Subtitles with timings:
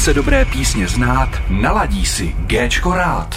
[0.00, 3.36] chce dobré písně znát, naladí si Géčko rád.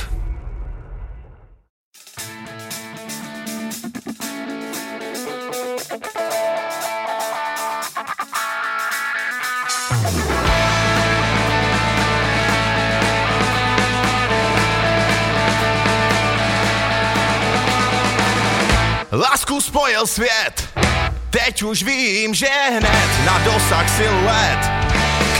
[19.12, 20.70] Lásku spojil svět,
[21.30, 24.83] teď už vím, že hned na dosah siluet,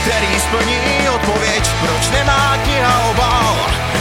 [0.04, 3.56] který splní odpověď, proč nemá kniha obal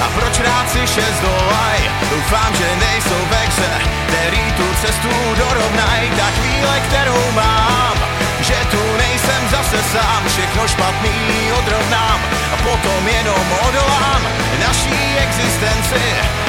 [0.05, 1.79] a proč rád si šest dolaj.
[2.10, 3.73] Doufám, že nejsou ve hře,
[4.09, 7.95] který tu cestu dorovnaj, ta chvíle, kterou mám,
[8.41, 12.21] že tu nejsem zase sám, všechno špatný odrovnám
[12.52, 14.23] a potom jenom odolám
[14.66, 16.05] naší existenci,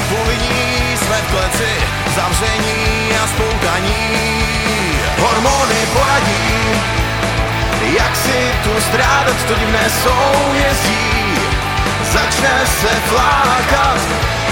[0.07, 1.73] kvůli ní jsme v kleci,
[2.15, 4.03] zavření a spoutaní.
[5.19, 6.53] Hormony poradí,
[7.83, 11.35] jak si tu strádat to divné soujezdí.
[12.11, 14.01] Začne se flákat,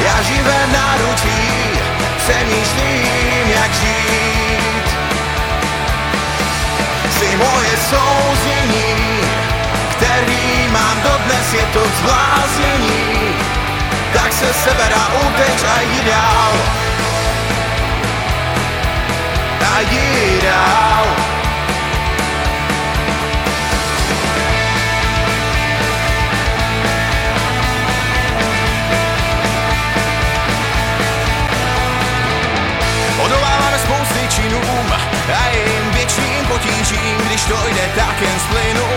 [0.04, 1.80] já živé náručí,
[2.18, 4.86] přemýšlím, jak žít.
[7.12, 9.20] Jsi moje souznění,
[9.92, 13.36] který mám dodnes, je to zbláznění.
[14.14, 16.54] Tak se seber a uteč a jdi dál.
[19.76, 21.31] A jdi dál.
[35.34, 38.90] A jim věčným potížím, když to jde tak jen z plynu,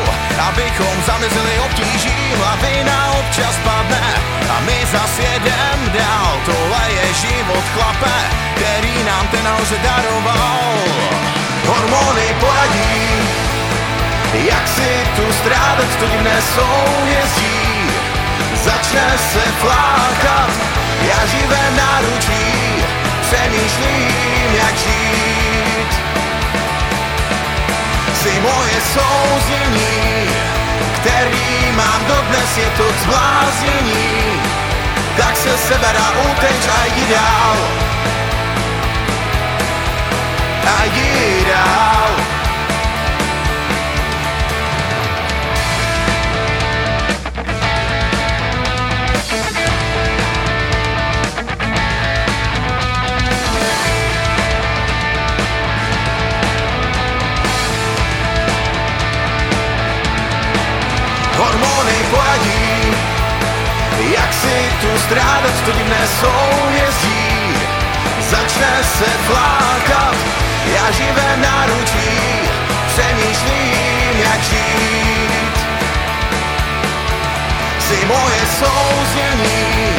[0.49, 2.41] abychom zamezili obtížím.
[2.41, 4.15] Lavina občas padne
[4.57, 6.41] a my zas jedem dál.
[6.45, 8.17] Tohle je život chlape,
[8.57, 10.75] který nám ten nahoře daroval.
[11.67, 13.09] Hormony poradí,
[14.35, 17.65] jak si tu strádat to divné soujezdí.
[18.55, 20.51] Začne se flákat,
[21.09, 22.85] já živé náručí,
[23.21, 26.14] přemýšlím, jak žít.
[28.25, 30.29] Jsi moje souznění,
[30.95, 34.41] který mám dodnes, je to zbláznění.
[35.17, 37.57] Tak se seber a uteč a jdi dál.
[40.79, 41.94] A jdi dál.
[65.05, 67.57] Si tu strádat to divné soujezdí.
[68.21, 70.17] Začne se flákat,
[70.75, 72.19] já živé náručí,
[72.87, 75.57] přemýšlím, jak žít.
[77.79, 79.93] Jsi moje souznění,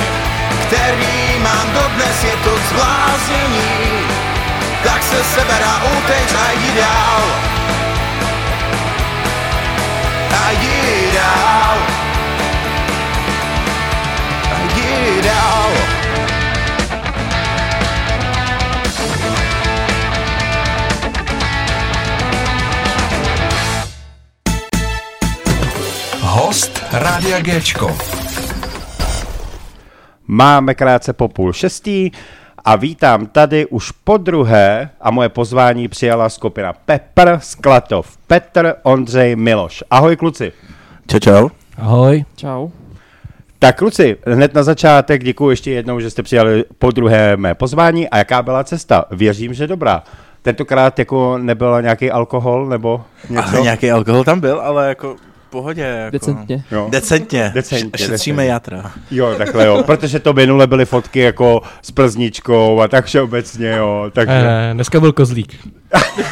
[0.61, 4.07] který mám dodnes, je to zbláznění.
[4.83, 7.23] Tak se seber a uteč a jdi dál.
[10.45, 12.04] A jdi dál.
[15.23, 15.71] Dál.
[26.21, 27.97] Host Rádia Géčko.
[30.27, 32.11] Máme krátce po půl šestý
[32.65, 38.17] a vítám tady už po druhé a moje pozvání přijala skupina Pepr Sklatov.
[38.27, 39.83] Petr, Ondřej, Miloš.
[39.91, 40.51] Ahoj kluci.
[41.07, 41.49] Čau, čau.
[41.77, 42.25] Ahoj.
[42.35, 42.69] Čau.
[43.65, 48.09] Tak kluci, hned na začátek děkuji ještě jednou, že jste přijali po druhé mé pozvání
[48.09, 49.05] a jaká byla cesta?
[49.11, 50.03] Věřím, že dobrá.
[50.41, 53.57] Tentokrát jako nebyl nějaký alkohol nebo něco?
[53.57, 55.15] A nějaký alkohol tam byl, ale jako
[55.49, 55.81] pohodě.
[55.81, 56.11] Jako...
[56.11, 56.63] Decentně.
[56.71, 56.87] Jo.
[56.91, 57.51] Decentně.
[57.53, 58.45] Decentně, Šetříme decentně.
[58.45, 58.91] játra.
[59.11, 64.05] Jo, takhle jo, protože to minule byly fotky jako s plzničkou a tak všeobecně jo,
[64.13, 64.47] takže...
[64.47, 65.67] Eh, dneska byl kozlík.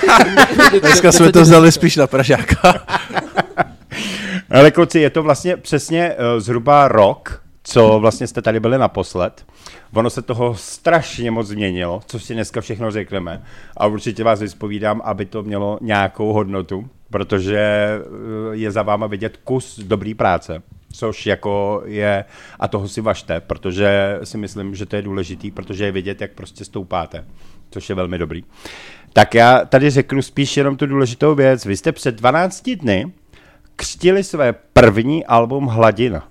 [0.82, 2.74] Dneska jsme to vzali spíš na Pražáka.
[4.50, 9.46] Ale kluci, je to vlastně přesně uh, zhruba rok, co vlastně jste tady byli naposled.
[9.94, 13.44] Ono se toho strašně moc změnilo, co si dneska všechno řekneme.
[13.78, 18.00] A určitě vás vyspovídám, aby to mělo nějakou hodnotu, protože eh,
[18.52, 20.62] je za váma vidět kus dobrý práce,
[20.94, 22.26] což jako je,
[22.60, 26.32] a toho si vašte, protože si myslím, že to je důležitý, protože je vidět, jak
[26.32, 27.26] prostě stoupáte,
[27.72, 28.44] což je velmi dobrý.
[29.14, 31.66] Tak já tady řeknu spíš jenom tu důležitou věc.
[31.66, 33.12] Vy jste před 12 dny
[33.76, 36.28] křtili své první album Hladina,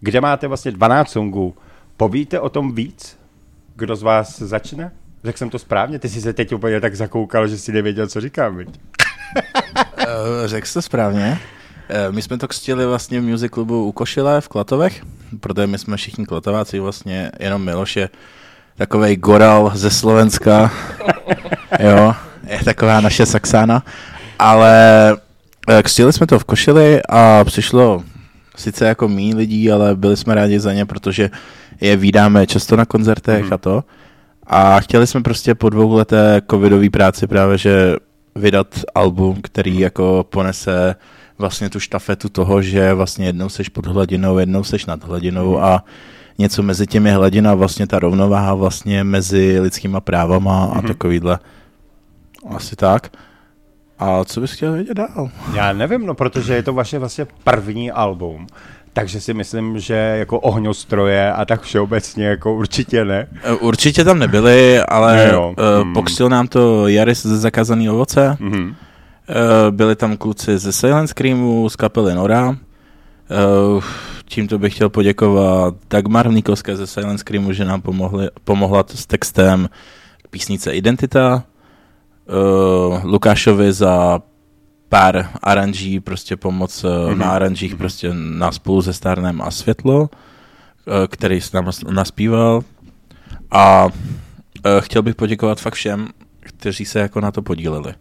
[0.00, 1.54] kde máte vlastně 12 songů.
[1.96, 3.18] Povíte o tom víc?
[3.76, 4.92] Kdo z vás začne?
[5.24, 5.98] Řekl jsem to správně?
[5.98, 8.80] Ty jsi se teď úplně tak zakoukal, že si nevěděl, co říkám, viď?
[9.98, 11.38] Eh, Řekl jsi to správně.
[11.88, 15.02] Eh, my jsme to křtili vlastně v music klubu u Košile v Klatovech,
[15.40, 18.08] protože my jsme všichni klatováci, vlastně jenom Miloš je
[18.76, 20.72] takovej goral ze Slovenska,
[21.80, 22.14] jo,
[22.46, 23.82] je taková naše Saxána,
[24.38, 25.16] ale
[25.82, 28.02] křtili jsme to v Košili a přišlo
[28.56, 31.30] sice jako mý lidí, ale byli jsme rádi za ně, protože
[31.80, 33.52] je vydáme často na koncertech hmm.
[33.52, 33.84] a to.
[34.46, 37.96] A chtěli jsme prostě po dvou leté covidové práci právě, že
[38.34, 40.94] vydat album, který jako ponese
[41.38, 45.64] vlastně tu štafetu toho, že vlastně jednou seš pod hladinou, jednou seš nad hladinou hmm.
[45.64, 45.84] a
[46.38, 50.88] něco mezi těmi hladina, vlastně ta rovnováha vlastně mezi lidskýma právama a mm-hmm.
[50.88, 51.38] takovýhle.
[52.56, 53.12] Asi tak.
[54.00, 55.30] A co bys chtěl vědět dál?
[55.54, 58.46] Já nevím, no, protože je to vaše vlastně první album.
[58.92, 63.26] Takže si myslím, že jako ohňostroje a tak všeobecně jako určitě ne.
[63.42, 65.54] E, určitě tam nebyly, ale uh,
[65.84, 65.94] mm.
[65.94, 68.36] pokřtil nám to Jaris ze Zakazaný ovoce.
[68.40, 68.68] Mm-hmm.
[68.68, 68.74] Uh,
[69.70, 72.48] byli tam kluci ze Silent Screamu, z kapely Nora.
[72.48, 73.84] Uh,
[74.24, 79.68] tímto bych chtěl poděkovat Dagmar Nikolské ze Silent Screamu, že nám pomohli, pomohla s textem
[80.22, 81.42] k písnice Identita.
[82.30, 84.22] Uh, Lukášovi za
[84.88, 87.16] pár aranží, prostě pomoc mm-hmm.
[87.16, 87.78] na aranžích, mm-hmm.
[87.78, 90.08] prostě na spolu se Starnem a Světlo, uh,
[91.08, 92.62] který s nám naspíval.
[93.50, 93.92] A uh,
[94.80, 96.08] chtěl bych poděkovat fakt všem,
[96.40, 97.94] kteří se jako na to podíleli.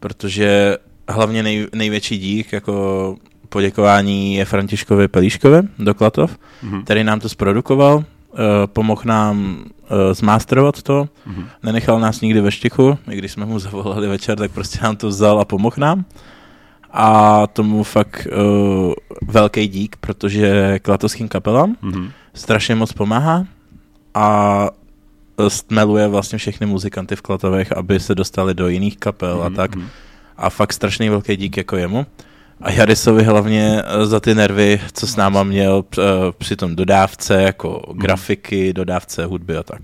[0.00, 0.76] Protože
[1.08, 3.16] hlavně nej, největší dík jako
[3.48, 6.84] poděkování je Františkovi Pelíškovi do Klatov, mm-hmm.
[6.84, 8.04] který nám to zprodukoval, uh,
[8.66, 9.64] pomohl nám
[10.12, 11.44] zmástrovat to, mm-hmm.
[11.62, 15.08] nenechal nás nikdy ve štichu, i když jsme mu zavolali večer, tak prostě nám to
[15.08, 16.04] vzal a pomohl nám.
[16.92, 18.92] A tomu fakt uh,
[19.22, 22.10] velký dík, protože klatovským kapelám mm-hmm.
[22.34, 23.46] strašně moc pomáhá
[24.14, 24.68] a
[25.48, 29.46] stmeluje vlastně všechny muzikanty v Klatovech, aby se dostali do jiných kapel mm-hmm.
[29.46, 29.76] a mhm, tak.
[29.76, 29.86] Mhm.
[30.36, 32.06] A fakt strašný velký dík jako jemu.
[32.62, 36.02] A Jarisovi hlavně eh, za ty nervy, co s náma měl eh,
[36.38, 39.80] při tom dodávce, jako grafiky, dodávce hudby a tak.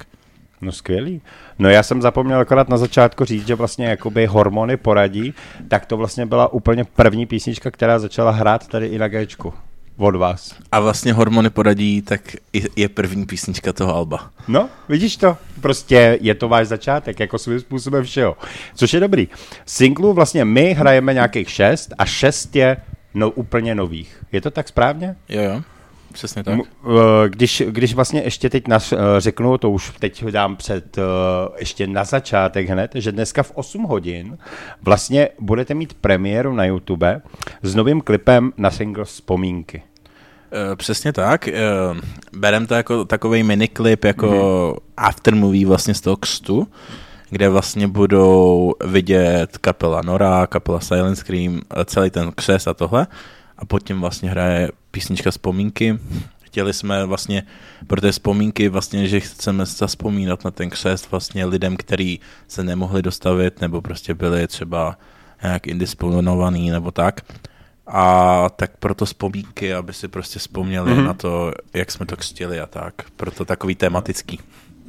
[0.61, 1.23] No skvělý.
[1.59, 5.35] No já jsem zapomněl akorát na začátku říct, že vlastně jakoby hormony poradí,
[5.69, 9.55] tak to vlastně byla úplně první písnička, která začala hrát tady i na Gčku
[9.97, 10.55] od vás.
[10.73, 12.21] A vlastně Hormony poradí, tak
[12.77, 14.31] je první písnička toho alba.
[14.49, 15.37] No, vidíš to?
[15.61, 18.37] Prostě je to váš začátek, jako svým způsobem všeho.
[18.75, 19.29] Což je dobrý.
[19.67, 22.77] Singlů vlastně my hrajeme nějakých šest a šest je
[23.15, 24.25] no, úplně nových.
[24.33, 25.17] Je to tak správně?
[25.29, 25.63] Jo, jo.
[26.13, 26.59] Přesně tak.
[26.59, 31.03] Eh, když, když vlastně ještě teď nas, eh, řeknu, to už teď dám před, eh,
[31.59, 34.39] ještě na začátek hned, že dneska v 8 hodin
[34.83, 37.21] vlastně budete mít premiéru na YouTube
[37.63, 39.83] s novým klipem na single Vzpomínky.
[40.77, 41.49] Přesně tak.
[42.33, 44.81] Berem to jako takový miniklip, jako mm-hmm.
[44.97, 46.69] aftermovie vlastně z toho kstu,
[47.31, 53.07] kde vlastně budou vidět kapela Nora, kapela Silent Scream, celý ten křes a tohle.
[53.59, 55.99] A pod tím vlastně hraje písnička Vzpomínky.
[56.43, 57.43] Chtěli jsme vlastně
[57.87, 63.03] pro ty vzpomínky vlastně, že chceme zaspomínat na ten křest vlastně lidem, kteří se nemohli
[63.03, 64.99] dostavit nebo prostě byli třeba
[65.43, 67.21] nějak indisponovaný nebo tak.
[67.87, 71.05] A tak proto vzpomínky, aby si prostě vzpomněli mm-hmm.
[71.05, 72.95] na to, jak jsme to křtili a tak.
[73.17, 74.41] Proto takový tematický.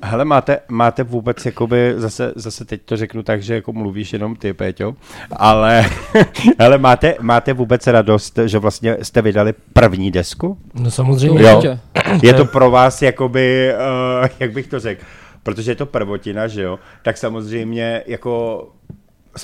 [0.04, 4.36] Hele, máte, máte vůbec, jakoby, zase, zase teď to řeknu tak, že jako mluvíš jenom
[4.36, 4.96] ty, Péťo,
[5.36, 5.86] ale
[6.60, 10.58] hele, máte, máte vůbec radost, že vlastně jste vydali první desku?
[10.74, 11.42] No samozřejmě.
[11.42, 11.62] Jo.
[12.24, 13.74] Je to pro vás, jakoby,
[14.22, 15.04] uh, jak bych to řekl,
[15.44, 18.64] protože je to prvotina, že jo, tak samozřejmě jako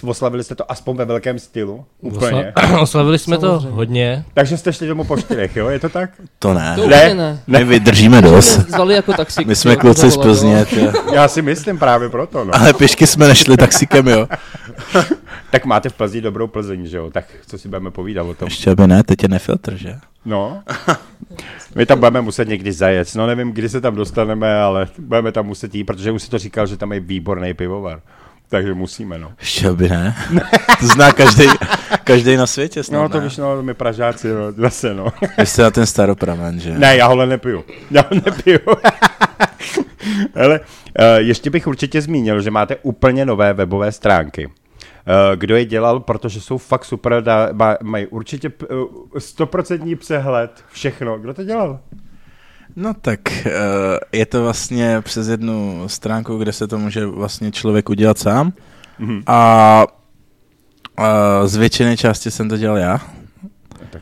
[0.03, 1.85] oslavili jste to aspoň ve velkém stylu?
[2.01, 2.53] Úplně.
[2.55, 3.67] Osla- oslavili jsme Samozřejmě.
[3.69, 4.25] to hodně.
[4.33, 5.69] Takže jste šli domů po čtyřech, jo?
[5.69, 6.09] Je to tak?
[6.39, 6.75] To ne.
[6.75, 7.13] To ne.
[7.13, 7.39] ne.
[7.47, 8.69] My vydržíme dost.
[8.69, 9.47] Zvali jako taxík.
[9.47, 10.65] My jsme kluci z Plzně.
[11.13, 12.55] Já si myslím právě proto, no.
[12.55, 14.27] Ale pěšky jsme nešli taxikem, jo.
[15.51, 17.09] tak máte v Plzni dobrou Plzeň, že jo?
[17.11, 18.45] Tak co si budeme povídat o tom?
[18.45, 19.95] Ještě by ne, teď je nefiltr, že?
[20.25, 20.63] No.
[21.75, 23.15] My tam budeme muset někdy zajet.
[23.15, 26.37] No nevím, kdy se tam dostaneme, ale budeme tam muset jít, protože už si to
[26.37, 28.01] říkal, že tam je výborný pivovar.
[28.53, 29.31] Takže musíme, no.
[29.39, 30.15] Ještě by ne.
[30.79, 31.43] to zná každý,
[32.03, 33.23] každý na světě snad, No to ne?
[33.23, 35.07] víš, no, my Pražáci, no, zase, no.
[35.37, 36.77] Vy jste na ten staropramen, že?
[36.77, 37.63] Ne, já ho nepiju.
[37.91, 38.59] Já ho nepiju.
[40.35, 40.65] Ale uh,
[41.17, 44.45] ještě bych určitě zmínil, že máte úplně nové webové stránky.
[44.47, 44.53] Uh,
[45.35, 47.49] kdo je dělal, protože jsou fakt super, dá,
[47.83, 48.51] mají určitě
[49.17, 51.19] stoprocentní uh, přehled, všechno.
[51.19, 51.79] Kdo to dělal?
[52.75, 53.51] No tak uh,
[54.11, 58.53] je to vlastně přes jednu stránku, kde se to může vlastně člověk udělat sám.
[58.99, 59.23] Mm-hmm.
[59.27, 59.85] A
[60.99, 62.99] uh, z většiny části jsem to dělal já.
[63.89, 64.01] Tak.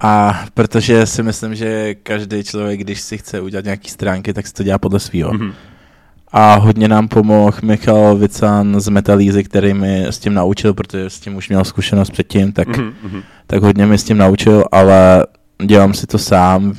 [0.00, 4.54] A protože si myslím, že každý člověk, když si chce udělat nějaký stránky, tak si
[4.54, 5.32] to dělá podle svého.
[5.32, 5.52] Mm-hmm.
[6.32, 11.20] A hodně nám pomohl Michal Vican z Metalízy, který mi s tím naučil, protože s
[11.20, 13.22] tím už měl zkušenost předtím, tak, mm-hmm.
[13.46, 15.26] tak hodně mi s tím naučil, ale
[15.66, 16.74] dělám si to sám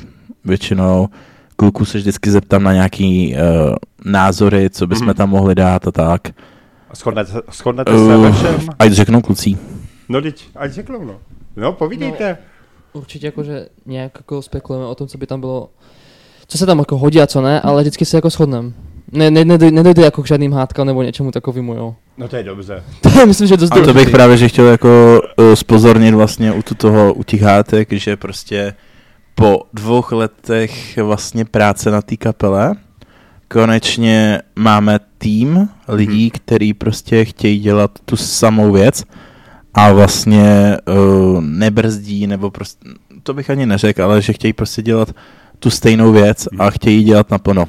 [0.48, 1.08] většinou.
[1.56, 3.74] Kluků se vždycky zeptám na nějaký uh,
[4.04, 5.14] názory, co bychom mm-hmm.
[5.14, 6.28] tam mohli dát a tak.
[6.90, 8.68] A shodnete, shodnete uh, se ve všem?
[8.78, 9.58] Ať řeknou kluci.
[10.08, 11.14] No teď, ať řeknou, no.
[11.56, 12.38] No, povídejte.
[12.94, 15.68] No, určitě jakože nějak jako spekulujeme o tom, co by tam bylo,
[16.46, 18.72] co se tam jako hodí a co ne, ale vždycky se jako shodneme.
[19.12, 21.94] Ne, ne, nedojde, nedojde jako k žádným hádkám nebo něčemu takovému, jo.
[22.18, 22.82] No to je dobře.
[23.00, 26.52] to je, myslím, že dost A to bych právě že chtěl jako uh, spozornit vlastně
[26.52, 28.74] u toho, u těch hátek, že prostě
[29.38, 32.74] po dvou letech vlastně práce na té kapele
[33.48, 36.30] konečně máme tým lidí, hmm.
[36.30, 39.04] který prostě chtějí dělat tu samou věc
[39.74, 42.88] a vlastně uh, nebrzdí, nebo prostě,
[43.22, 45.14] to bych ani neřekl, ale že chtějí prostě dělat
[45.58, 47.64] tu stejnou věc a chtějí dělat naplno.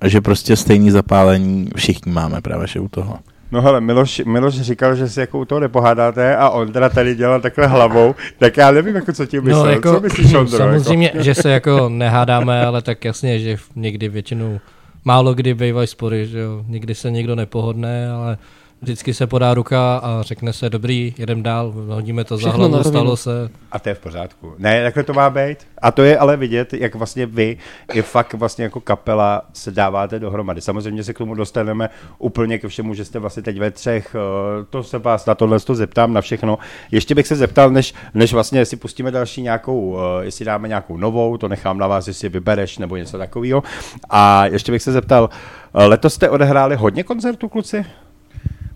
[0.00, 3.18] A že prostě stejný zapálení všichni máme právě že u toho.
[3.52, 7.14] No hele, Miloš, Miloš říkal, že si jako u toho nepohádáte a on teda tady
[7.14, 9.64] dělal takhle hlavou, tak já nevím, jako co tím myslel.
[9.64, 10.58] No, jako, co myslíš, Ondro?
[10.58, 11.22] Samozřejmě, jako?
[11.22, 14.60] že se jako nehádáme, ale tak jasně, že někdy většinou
[15.04, 16.64] málo kdy bývají spory, že jo.
[16.68, 18.38] Někdy se někdo nepohodne, ale
[18.82, 22.84] vždycky se podá ruka a řekne se, dobrý, jedem dál, hodíme to Všechno za hlavu,
[22.84, 23.50] stalo se.
[23.72, 24.54] A to je v pořádku.
[24.58, 25.58] Ne, takhle to má být.
[25.82, 27.56] A to je ale vidět, jak vlastně vy
[27.92, 30.60] i fakt vlastně jako kapela se dáváte dohromady.
[30.60, 34.14] Samozřejmě se k tomu dostaneme úplně ke všemu, že jste vlastně teď ve třech.
[34.14, 36.58] Eh, to se vás na tohle to zeptám, na všechno.
[36.90, 40.96] Ještě bych se zeptal, než, než vlastně si pustíme další nějakou, eh, jestli dáme nějakou
[40.96, 43.62] novou, to nechám na vás, jestli vybereš nebo něco takového.
[44.10, 45.30] A ještě bych se zeptal,
[45.74, 47.84] eh, letos jste odehráli hodně koncertů, kluci?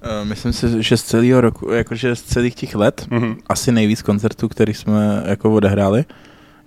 [0.05, 3.37] Uh, myslím si, že z celého roku, jakože z celých těch let, mm-hmm.
[3.49, 6.05] asi nejvíc koncertů, který jsme jako odehráli,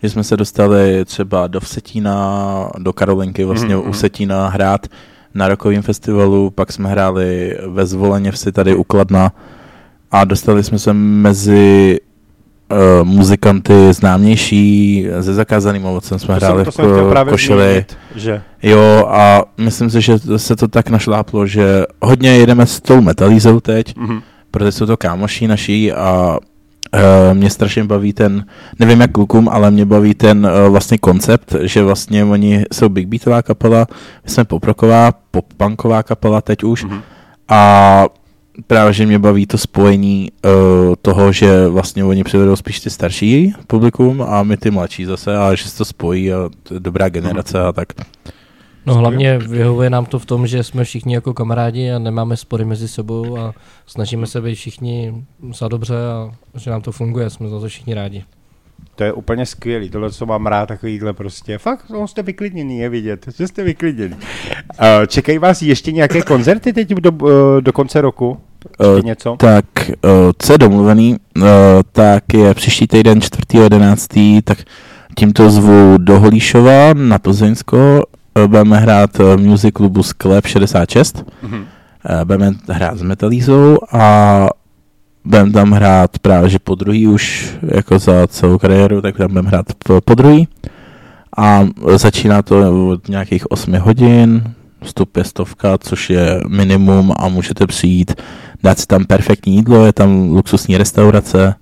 [0.04, 3.90] že jsme se dostali třeba do Vsetína, do Karolinky, vlastně mm-hmm.
[3.90, 4.88] u Vsetína hrát
[5.34, 9.32] na rokovém festivalu, pak jsme hráli ve Zvoleně vsi tady u Kladna
[10.12, 12.00] a dostali jsme se mezi
[12.72, 17.64] uh, muzikanty známější, ze zakázaným ovocem jsme to hráli jsem, to v košili.
[17.64, 18.42] Změnit, že?
[18.64, 23.60] Jo, a myslím si, že se to tak našláplo, že hodně jedeme s tou metalízou
[23.60, 24.22] teď, mm-hmm.
[24.52, 26.38] protože jsou to kámoší naší a
[26.96, 28.46] Uh, mě strašně baví ten,
[28.80, 33.08] nevím jak klukům, ale mě baví ten uh, vlastně koncept, že vlastně oni jsou big
[33.08, 33.88] beatová kapela,
[34.24, 37.02] my jsme poproková, pop-punková kapela teď už mm-hmm.
[37.50, 38.06] a
[38.68, 40.52] právě, že mě baví to spojení uh,
[41.02, 45.56] toho, že vlastně oni přivedou spíš ty starší publikum a my ty mladší zase a
[45.56, 47.88] že se to spojí a to je dobrá generace a tak.
[48.86, 52.66] No hlavně vyhovuje nám to v tom, že jsme všichni jako kamarádi a nemáme spory
[52.66, 53.54] mezi sebou a
[53.86, 57.94] snažíme se být všichni za dobře a že nám to funguje, jsme za to všichni
[57.94, 58.24] rádi.
[58.96, 61.58] To je úplně skvělý, tohle, co mám rád, takovýhle prostě.
[61.58, 64.16] Fakt, no, jste vyklidněný, je vidět, že jste vyklidněný.
[64.16, 67.30] Uh, čekají vás ještě nějaké koncerty teď do, uh,
[67.62, 68.38] do konce roku?
[68.80, 69.36] Uh, něco?
[69.40, 71.44] Tak, uh, co je domluvený, uh,
[71.92, 74.42] tak je příští týden 4.11.
[74.44, 74.58] tak
[75.18, 78.04] tímto zvu do Holíšova na Plzeňsko.
[78.48, 81.26] Budeme hrát v Music Clubu Sklep 66.
[81.44, 81.66] Mm-hmm.
[82.24, 84.48] Budeme hrát s Metalízou a
[85.26, 89.50] budeme tam hrát právě, že po druhý už jako za celou kariéru, tak tam budeme
[89.50, 90.48] hrát po, po druhý.
[91.38, 94.44] A začíná to od nějakých 8 hodin,
[94.84, 98.22] vstup je stovka, což je minimum a můžete přijít,
[98.64, 101.56] dát si tam perfektní jídlo, je tam luxusní restaurace.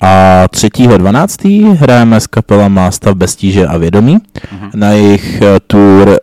[0.00, 1.74] A 3.12.
[1.74, 4.70] hrajeme s kapelama Stav bez tíže a vědomí uh-huh.
[4.74, 6.14] na jejich eh, tour uh,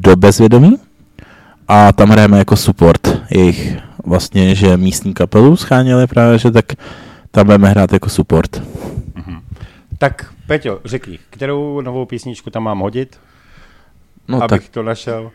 [0.00, 0.76] do bezvědomí
[1.68, 6.64] a tam hrajeme jako support jejich vlastně, že místní kapelu scháněli právě, že tak
[7.30, 8.56] tam budeme hrát jako support.
[8.56, 9.40] Mm-hmm.
[9.98, 13.20] Tak Peťo, řekni, kterou novou písničku tam mám hodit,
[14.28, 15.30] no, abych tak, to našel?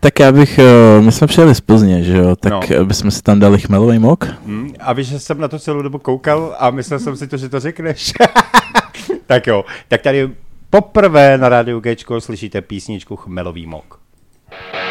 [0.00, 0.58] Tak já bych,
[0.98, 2.84] uh, my jsme přijeli z Plzně, že jo, tak no.
[2.84, 4.26] bychom si tam dali chmelový mok.
[4.44, 7.36] Mm, a víš, že jsem na to celou dobu koukal a myslel jsem si to,
[7.36, 8.12] že to řekneš.
[9.26, 10.30] tak jo, tak tady
[10.70, 13.98] poprvé na rádiu Gčko slyšíte písničku Chmelový mok.
[14.52, 14.85] hospody,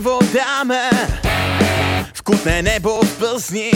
[0.00, 0.90] pivo dáme
[2.12, 3.70] v Kutné nebo v Plzni.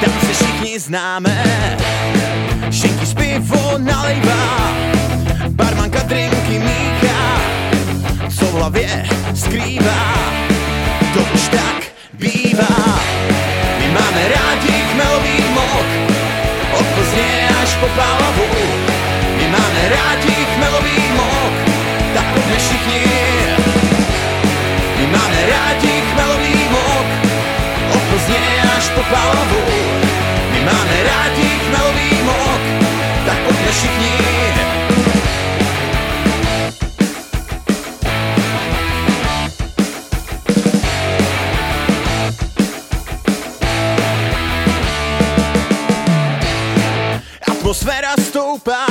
[0.00, 1.44] Tam se všichni známe,
[2.70, 4.72] šenky z pivo nalejvá,
[5.48, 7.40] barmanka drinky míchá,
[8.38, 10.14] co v hlavě skrývá,
[11.14, 11.82] to už tak
[12.12, 13.00] bývá.
[13.78, 15.86] My máme rádi chmelový mok,
[16.78, 18.46] od Plzně až po Pálavu.
[19.36, 21.52] My máme rádi chmelový mok,
[22.14, 23.03] tak pojďme všichni
[25.54, 27.06] Rádi chmelový mok,
[27.94, 29.62] od Plzně až po Pálavou.
[30.52, 32.60] My máme rádi chmelový mok,
[33.26, 34.14] tak pojďme všichni.
[47.50, 48.86] Atmosféra stoupá,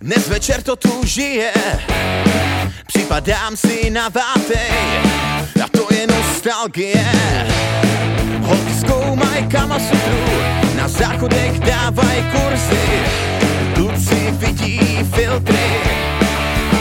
[0.00, 1.52] dnes večer to tu žije.
[2.86, 4.72] Připadám si na vátej,
[6.42, 7.06] nostalgie.
[8.42, 10.26] Holky zkoumaj kamasutru,
[10.74, 12.86] na záchodech dávaj kurzy.
[13.74, 15.70] Kluci vidí filtry,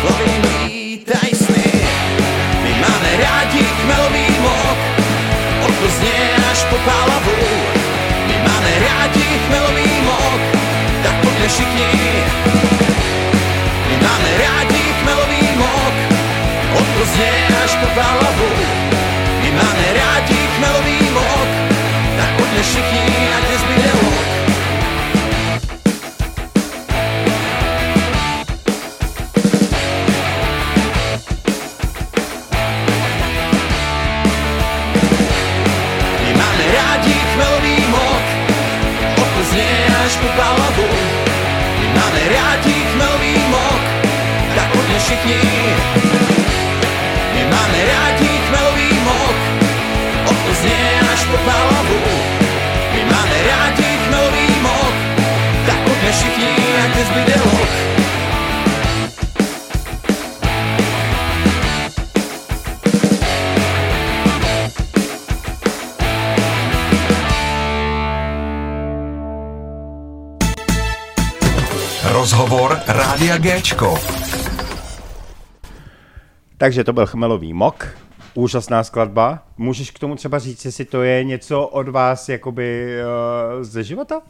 [0.01, 1.69] loví lítaj sny.
[2.63, 4.77] My máme rádi chmelový mok,
[5.69, 6.17] od Plzně
[6.51, 7.37] až po Pálavu.
[8.27, 10.41] My máme rádi chmelový mok,
[11.03, 11.93] tak pojďme všichni.
[13.89, 15.93] My máme rádi chmelový mok,
[16.81, 17.31] od Plzně
[17.63, 18.90] až po Pálavu.
[73.31, 73.99] Rádia Géčko.
[76.57, 77.87] Takže to byl Chmelový mok,
[78.33, 79.43] úžasná skladba.
[79.57, 82.97] Můžeš k tomu třeba říct, jestli to je něco od vás jakoby
[83.57, 84.21] uh, ze života?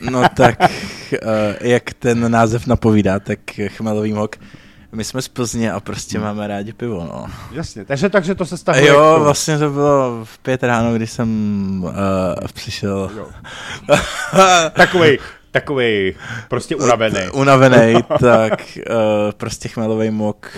[0.00, 0.68] No tak, uh,
[1.60, 4.36] jak ten název napovídá, tak chmelový mok.
[4.92, 7.26] My jsme z Plzně a prostě máme rádi pivo, no.
[7.52, 8.86] Jasně, takže, takže to se stahuje.
[8.86, 9.24] Jo, tomu.
[9.24, 11.28] vlastně to bylo v pět ráno, když jsem
[11.84, 13.10] uh, přišel.
[13.16, 13.28] Jo.
[15.60, 16.14] Takovej,
[16.48, 17.20] prostě unavený.
[17.32, 18.94] Unavený, tak uh,
[19.36, 20.50] prostě chmelový mok.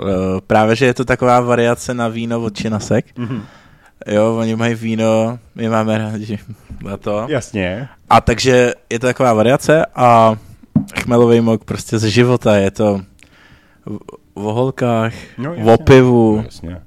[0.00, 0.06] Uh,
[0.46, 3.06] právě, že je to taková variace na víno od Činasek.
[3.18, 3.42] Mhm.
[4.06, 6.38] Jo, oni mají víno, my máme rádi
[6.84, 7.26] na to.
[7.28, 7.88] Jasně.
[8.10, 10.36] A takže je to taková variace a
[11.02, 13.00] chmelový mok prostě ze života je to
[13.86, 13.98] v-
[14.34, 16.80] o holkách, No, o pivu, Jasně.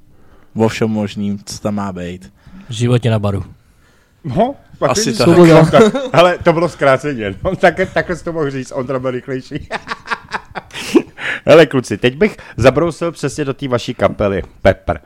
[0.56, 2.34] o všem možným, co tam má být.
[2.70, 3.44] V životě na baru.
[4.24, 5.28] No, pak Asi tak.
[5.72, 5.84] tak.
[6.14, 7.36] Hele, to bylo zkráceně.
[7.44, 9.68] No, tak, takhle jsi to mohl říct, Ondra byl rychlejší.
[11.46, 15.00] Hele kluci, teď bych zabrousil přesně do té vaší kapely, Pepper.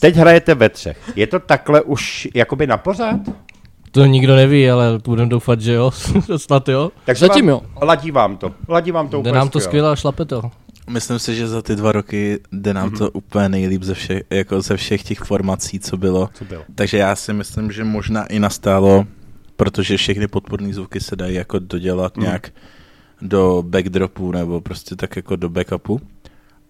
[0.00, 0.98] Teď hrajete ve třech.
[1.16, 3.20] Je to takhle už jakoby na pořád?
[3.90, 5.90] To nikdo neví, ale budeme doufat, že jo.
[6.36, 6.90] Snad jo.
[7.04, 7.62] Takže Zatím vám, jo.
[7.82, 8.52] Ladí vám to.
[8.68, 9.90] Ladí vám to Jde úplně nám to skvěle.
[9.92, 10.42] a šlape to.
[10.90, 12.96] Myslím si, že za ty dva roky jde nám Mhm.
[12.98, 16.28] to úplně nejlíp ze všech, jako ze všech těch formací, co bylo.
[16.34, 16.62] Co bylo?
[16.74, 19.04] Takže já si myslím, že možná i nastálo,
[19.62, 22.26] protože všechny podporné zvuky se dají jako dodělat Mhm.
[22.26, 22.50] nějak
[23.22, 26.00] do backdropu nebo prostě tak jako do backupu.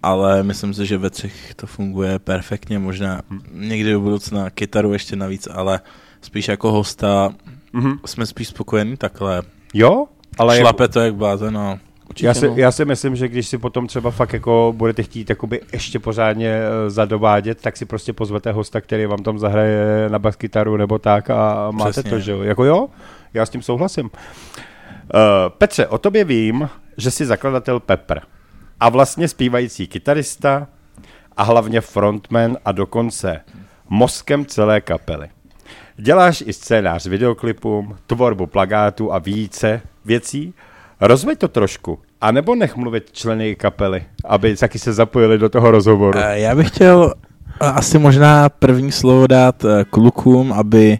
[0.02, 3.40] Ale myslím si, že ve třech to funguje perfektně, možná Mhm.
[3.52, 5.81] někdy do budoucna kytaru ještě navíc, ale
[6.20, 7.35] spíš jako hosta
[7.72, 7.98] Mhm.
[8.07, 9.42] jsme spíš spokojení takhle.
[9.74, 10.07] Jo?
[10.38, 11.78] Ale Šlape to jak blázen, no.
[12.20, 12.55] Já, si, no.
[12.57, 16.48] já si myslím, že když si potom třeba fakt jako budete chtít jakoby ještě pořádně
[16.48, 21.31] eh, zadovádět, tak si prostě pozvete hosta, který vám tam zahraje na baskytaru nebo tak
[21.31, 22.11] a máte Přesně.
[22.11, 22.42] to, že jo?
[22.42, 22.88] Jako jo?
[23.35, 24.05] Já s tím souhlasím.
[24.05, 28.22] Uh, Petře, o tobě vím, že jsi zakladatel Pepper
[28.81, 30.66] a vlastně zpívající kytarista
[31.37, 33.40] a hlavně frontman a dokonce
[33.88, 35.29] mozkem celé kapely.
[35.96, 40.55] Děláš i scénář videoklipům, tvorbu plagátů a více věcí.
[41.04, 45.70] Rozveď to trošku, a nebo nech mluvit členy kapely, aby taky se zapojili do toho
[45.70, 46.18] rozhovoru.
[46.22, 47.14] Eh, Já bych chtěl
[47.60, 50.98] eh, asi možná první slovo dát eh, klukům, aby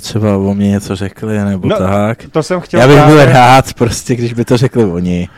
[0.00, 2.18] třeba o mě něco řekli, nebo No, tak.
[2.32, 5.28] To jsem chtěl Já bych byl právě, rád, prostě, když by to řekli oni.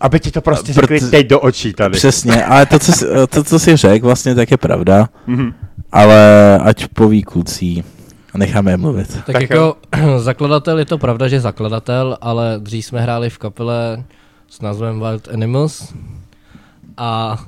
[0.00, 1.92] aby ti to prostě Proto- řekli teď do očí tady.
[1.92, 5.52] Přesně, ale to, co, jsi- to, co jsi řekl, vlastně tak je pravda, Mhm.
[5.92, 7.84] ale ať poví klucí
[8.34, 9.14] a necháme je mluvit.
[9.14, 9.76] Tak, Tak jako
[10.18, 14.04] zakladatel je to pravda, že zakladatel, ale dřív jsme hráli v kapele
[14.48, 15.94] s názvem Wild Animals
[16.96, 17.38] a,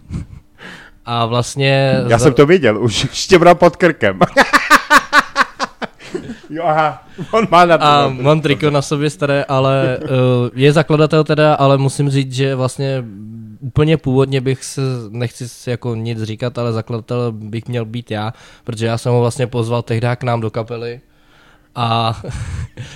[1.06, 1.94] a vlastně...
[2.08, 4.18] Já jsem to viděl, už štěbra pod krkem.
[6.50, 7.84] Jo, aha, on má na to.
[7.84, 10.08] A mám triko na sobě staré, ale uh,
[10.54, 13.04] je zakladatel teda, ale musím říct, že vlastně
[13.60, 18.32] úplně původně bych se, nechci jako nic říkat, ale zakladatel bych měl být já,
[18.64, 21.00] protože já jsem ho vlastně pozval tehdy k nám do kapely
[21.74, 22.20] a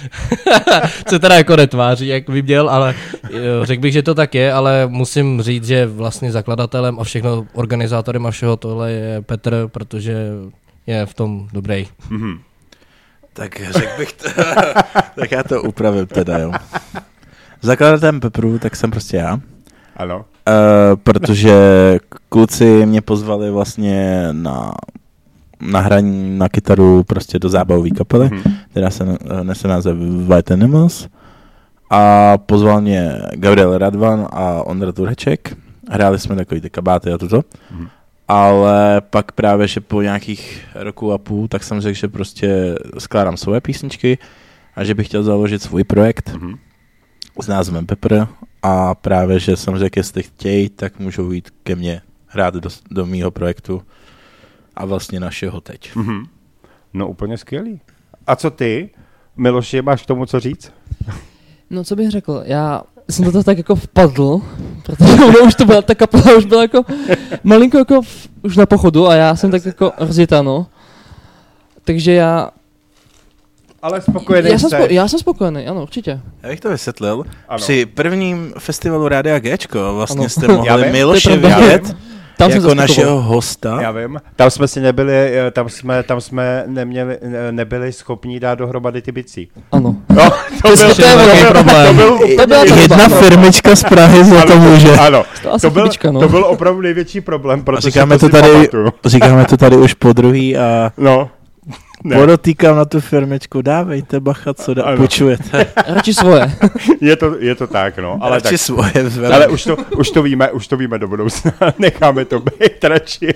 [1.08, 2.94] co teda jako netváří, jak by měl, ale
[3.62, 8.26] řekl bych, že to tak je, ale musím říct, že vlastně zakladatelem a všechno organizátorem
[8.26, 10.30] a všeho tohle je Petr, protože
[10.86, 11.88] je v tom dobrý.
[12.10, 12.38] Mm-hmm.
[13.32, 14.28] Tak řekl bych, to,
[15.20, 16.52] tak já to upravím teda, jo.
[17.62, 19.40] Zakladatelem Pepru, tak jsem prostě já.
[19.96, 20.16] Ano.
[20.18, 20.24] Uh,
[21.02, 21.54] protože
[22.28, 24.72] kluci mě pozvali vlastně na
[25.60, 28.54] na hraní na kytaru prostě do zábavové kapely, mm-hmm.
[28.70, 29.04] která se
[29.42, 31.08] nese název White Animals.
[31.90, 35.56] A pozval mě Gabriel Radvan a Ondra Tureček.
[35.90, 37.38] Hráli jsme takový ty kabáty a toto.
[37.38, 37.88] Mm-hmm.
[38.28, 43.36] Ale pak právě, že po nějakých roku a půl, tak jsem řekl, že prostě skládám
[43.36, 44.18] svoje písničky
[44.76, 46.58] a že bych chtěl založit svůj projekt mm-hmm.
[47.40, 48.26] s názvem Pepper
[48.66, 53.06] a právě, že jsem řekl, jestli chtějí, tak můžou jít ke mně hrát do, do
[53.06, 53.82] mýho projektu
[54.76, 55.96] a vlastně našeho teď.
[55.96, 56.26] Mm-hmm.
[56.94, 57.80] No úplně skvělý.
[58.26, 58.90] A co ty,
[59.36, 60.72] Miloši, máš k tomu co říct?
[61.70, 64.40] No co bych řekl, já jsem do toho tak jako vpadl,
[64.82, 66.84] protože ono už to byla, ta kapela už byla jako
[67.42, 70.66] malinko jako v, už na pochodu a já jsem tak jako rozjetá, no.
[71.84, 72.50] Takže já...
[73.84, 76.20] Ale spokojený já jsem, spo, já jsem spokojený, ano, určitě.
[76.42, 77.24] Já bych to vysvětlil.
[77.48, 77.58] Ano.
[77.58, 80.28] Při prvním festivalu Rádia Gčko vlastně ano.
[80.28, 81.94] jste mohli Miloše vidět
[82.36, 83.82] tam jako našeho hosta.
[83.82, 84.20] Já vím.
[84.36, 87.18] Tam jsme si nebyli, eh, tam jsme, tam jsme neměli,
[87.50, 89.48] nebyli schopni dát dohromady ty bicí.
[89.72, 89.96] Ano.
[90.14, 90.30] No,
[90.62, 91.86] to, to byl, to byl problém.
[91.86, 94.92] To byl, to byl jedna firmička z Prahy za to může.
[94.92, 96.20] Ano, to, to, byl, no.
[96.20, 98.68] to byl opravdu největší problém, protože říkáme to, tady,
[99.04, 101.30] říkáme to tady už po druhý a no.
[102.04, 102.16] Ne.
[102.16, 105.66] Podotýkám na tu firmičku, dávejte bacha, co da, počujete.
[105.88, 106.52] Radši svoje.
[107.00, 108.18] je, to, je to tak, no.
[108.20, 108.92] Ale radši tak, svoje.
[109.32, 111.52] Ale už to, už to víme, už to víme do budoucna.
[111.78, 113.34] Necháme to být radši.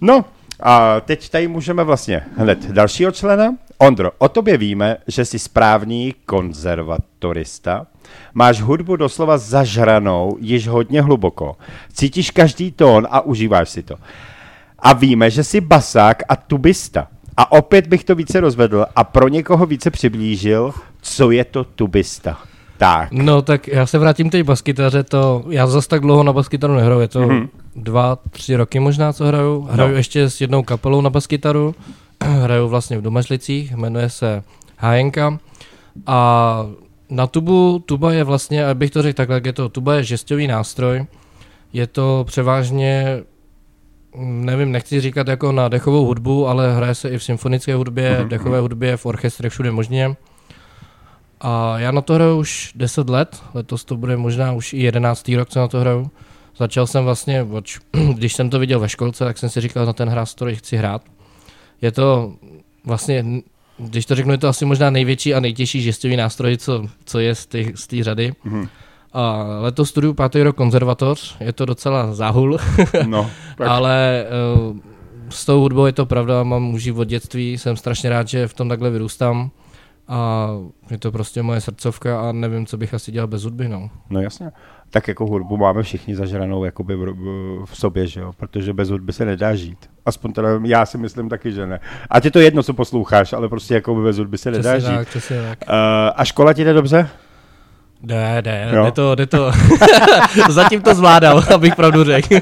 [0.00, 0.24] No,
[0.60, 3.54] a teď tady můžeme vlastně hned dalšího člena.
[3.78, 7.86] Ondro, o tobě víme, že jsi správný konzervatorista.
[8.34, 11.56] Máš hudbu doslova zažranou již hodně hluboko.
[11.92, 13.96] Cítíš každý tón a užíváš si to.
[14.78, 17.08] A víme, že jsi basák a tubista.
[17.36, 20.72] A opět bych to více rozvedl a pro někoho více přiblížil,
[21.02, 22.38] co je to tubista.
[22.78, 23.12] Tak.
[23.12, 26.74] No tak já se vrátím k té baskytaře, to já zase tak dlouho na baskytaru
[26.74, 27.48] nehraju, je to mm-hmm.
[27.76, 29.60] dva, tři roky možná, co hraju.
[29.70, 29.96] Hraju no.
[29.96, 31.74] ještě s jednou kapelou na baskytaru,
[32.24, 34.42] hraju vlastně v Domažlicích, jmenuje se
[34.76, 35.38] Hájenka
[36.06, 36.66] a
[37.10, 41.06] na tubu, tuba je vlastně, abych to řekl takhle, je to, tuba je žestový nástroj,
[41.72, 43.22] je to převážně
[44.20, 48.28] nevím, nechci říkat jako na dechovou hudbu, ale hraje se i v symfonické hudbě, v
[48.28, 50.16] dechové hudbě, v orchestrech, všude možně.
[51.40, 55.28] A já na to hraju už 10 let, letos to bude možná už i 11.
[55.28, 56.10] rok, co na to hraju.
[56.56, 57.46] Začal jsem vlastně,
[58.14, 61.02] když jsem to viděl ve školce, tak jsem si říkal, na ten hrástroj chci hrát.
[61.82, 62.34] Je to
[62.84, 63.24] vlastně,
[63.78, 67.34] když to řeknu, je to asi možná největší a nejtěžší žestový nástroj, co, co je
[67.34, 68.32] z té řady.
[68.46, 68.68] Mm-hmm.
[69.16, 72.58] A letos studuju pátý rok konzervatoř, je to docela záhul,
[73.06, 73.30] no,
[73.66, 74.26] ale
[74.70, 74.76] uh,
[75.28, 78.54] s tou hudbou je to pravda, mám už od dětství, jsem strašně rád, že v
[78.54, 79.50] tom takhle vyrůstám
[80.08, 80.48] a
[80.90, 83.90] je to prostě moje srdcovka a nevím, co bych asi dělal bez hudby, no.
[84.10, 84.52] No jasně,
[84.90, 87.14] tak jako hudbu máme všichni zažranou jakoby v,
[87.64, 89.90] v sobě, že jo, protože bez hudby se nedá žít.
[90.06, 91.80] Aspoň teda já si myslím taky, že ne.
[92.10, 94.96] A je to jedno, co posloucháš, ale prostě jako bez hudby se nedá přesně žít.
[94.96, 95.58] Tak, přesně tak.
[95.68, 95.74] Uh,
[96.16, 97.08] a škola ti jde dobře?
[98.02, 99.52] Jde, jde, jde to, jde to.
[100.48, 102.34] Zatím to zvládal, abych pravdu řekl.
[102.34, 102.40] Uh,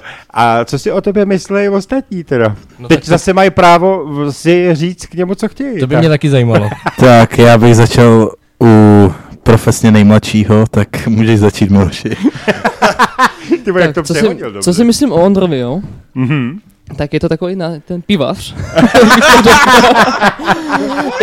[0.30, 2.56] a co si o tobě myslí ostatní teda?
[2.78, 5.80] No Teď zase mají právo si říct k němu, co chtějí.
[5.80, 6.00] To by tak.
[6.00, 6.70] mě taky zajímalo.
[7.00, 12.16] tak, já bych začal u profesně nejmladšího, tak můžeš začít Miloši.
[13.64, 15.80] Ty jak to co, si, co si myslím o Ondrovi, jo?
[16.16, 16.58] Mm-hmm
[16.96, 18.54] tak je to takový na, ten pivař.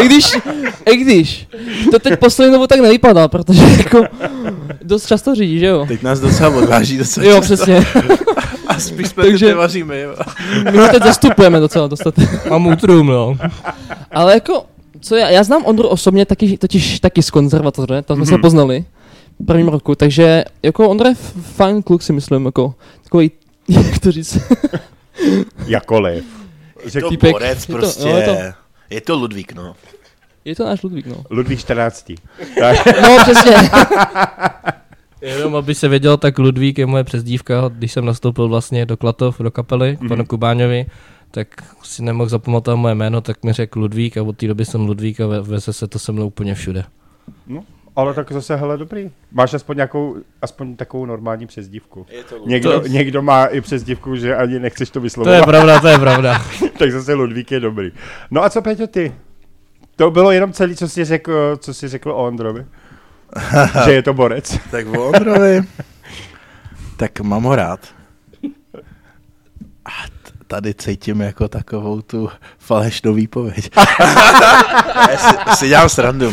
[0.02, 0.38] I když,
[0.86, 1.47] i když,
[1.91, 4.04] to teď poslední dobu tak nevypadá, protože jako
[4.82, 5.86] dost často řídí, že jo?
[5.88, 7.86] Teď nás docela odváží docela Jo, přesně.
[8.67, 10.15] A spíš jsme Takže, nevaříme, jo.
[10.71, 12.39] My ho teď zastupujeme docela dostatečně.
[12.52, 13.38] A můtrům, no.
[14.12, 14.65] Ale jako,
[14.99, 18.28] co já, já znám Ondru osobně taky, totiž taky z konzervatoře, tam jsme mm-hmm.
[18.28, 18.41] se mhm.
[18.41, 18.86] poznali
[19.39, 22.73] v prvním roku, takže jako Ondra je fajn kluk si myslím, jako
[23.04, 23.32] takový,
[23.67, 24.38] jak to říct,
[25.67, 26.26] Jakoliv.
[26.95, 28.04] Je to týpek, borec je prostě.
[28.04, 28.32] To, no, je, to,
[28.89, 29.76] je to Ludvík, no.
[30.45, 31.23] Je to náš Ludvík, no.
[31.30, 32.12] Ludvík 14.
[32.60, 32.78] Tak.
[33.02, 33.54] No, přesně.
[35.21, 39.39] Jenom aby se věděl, tak Ludvík je moje přezdívka, když jsem nastoupil vlastně do Klatov,
[39.39, 40.08] do kapely, mm-hmm.
[40.08, 40.86] panu Kubáňovi,
[41.32, 41.47] tak
[41.84, 45.19] si nemohl zapamatovat moje jméno, tak mi řekl Ludvík a od té doby jsem Ludvík
[45.19, 46.84] a veze se to se mnou úplně všude.
[47.47, 47.63] No,
[47.95, 49.12] ale tak zase, hele, dobrý.
[49.32, 52.06] Máš aspoň nějakou, aspoň takovou normální přezdívku.
[52.45, 52.88] Někdo, to...
[52.88, 55.32] někdo má i přezdívku, že ani nechceš to vyslovovat.
[55.32, 56.41] To je pravda, to je pravda.
[56.77, 57.91] tak zase Ludvík je dobrý.
[58.32, 59.15] No a co, Peťo, ty?
[59.95, 62.65] To bylo jenom celý, co jsi řekl, co jsi řekl o Ondrovi.
[63.86, 64.58] že je to borec.
[64.71, 65.62] tak o Ondrovi,
[66.97, 67.79] tak mám ho rád.
[69.86, 69.91] A
[70.47, 73.69] tady cítím jako takovou tu falešnou výpověď.
[75.10, 76.32] Já si, si dělám srandu.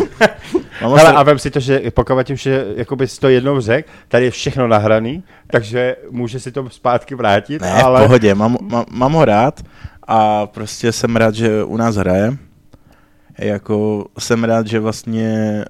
[0.82, 4.24] Mám Hele, a vem si to, že pokud tím, že jakoby to jednou řek, tady
[4.24, 7.62] je všechno nahraný, takže může si to zpátky vrátit.
[7.62, 8.00] Ne, ale...
[8.00, 9.60] v pohodě, mám, mám, mám ho rád
[10.06, 12.36] a prostě jsem rád, že u nás hraje.
[13.38, 15.64] Jako jsem rád, že vlastně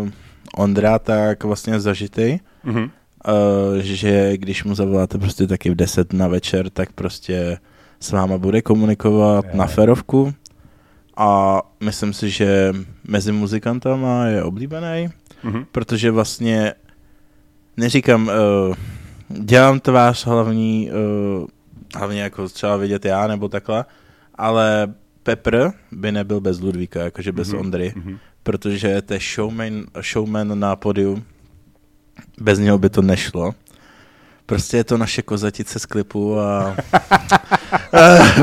[0.00, 0.08] uh,
[0.56, 2.38] Ondra tak vlastně zažitý.
[2.64, 2.90] Mm-hmm.
[3.28, 7.58] Uh, že když mu zavoláte prostě taky v 10 na večer, tak prostě
[8.00, 9.50] s váma bude komunikovat je.
[9.54, 10.34] na ferovku
[11.20, 12.72] a myslím si, že
[13.04, 15.08] mezi muzikantama je oblíbený,
[15.44, 15.66] mm-hmm.
[15.72, 16.74] protože vlastně
[17.76, 18.30] neříkám,
[18.68, 18.74] uh,
[19.28, 21.46] dělám tvář hlavní, uh,
[21.96, 23.84] hlavně jako třeba vidět já nebo takhle,
[24.34, 27.60] ale Pepper by nebyl bez Ludvíka, jakože bez mm-hmm.
[27.60, 28.18] Ondry, mm-hmm.
[28.42, 31.22] protože to je showman, showman na podiu,
[32.40, 33.54] bez něho by to nešlo.
[34.46, 36.76] Prostě je to naše kozatice z klipu a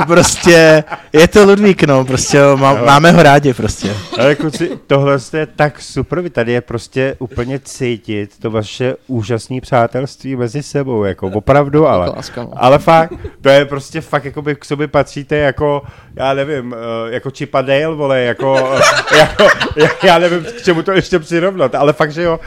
[0.08, 3.94] prostě je to Ludvík, no, prostě má, máme ho rádi prostě.
[4.20, 9.62] Ale kluci, tohle je tak super, vy tady je prostě úplně cítit to vaše úžasné
[9.62, 12.52] přátelství mezi sebou, jako opravdu, ale, no.
[12.56, 15.82] ale fakt, to je prostě fakt, jako by k sobě patříte jako,
[16.16, 18.56] já nevím, eh, jako Chipa Dale, vole, jako,
[19.18, 19.48] jako,
[20.04, 22.40] já nevím, k čemu to ještě přirovnat, ale fakt, že jo.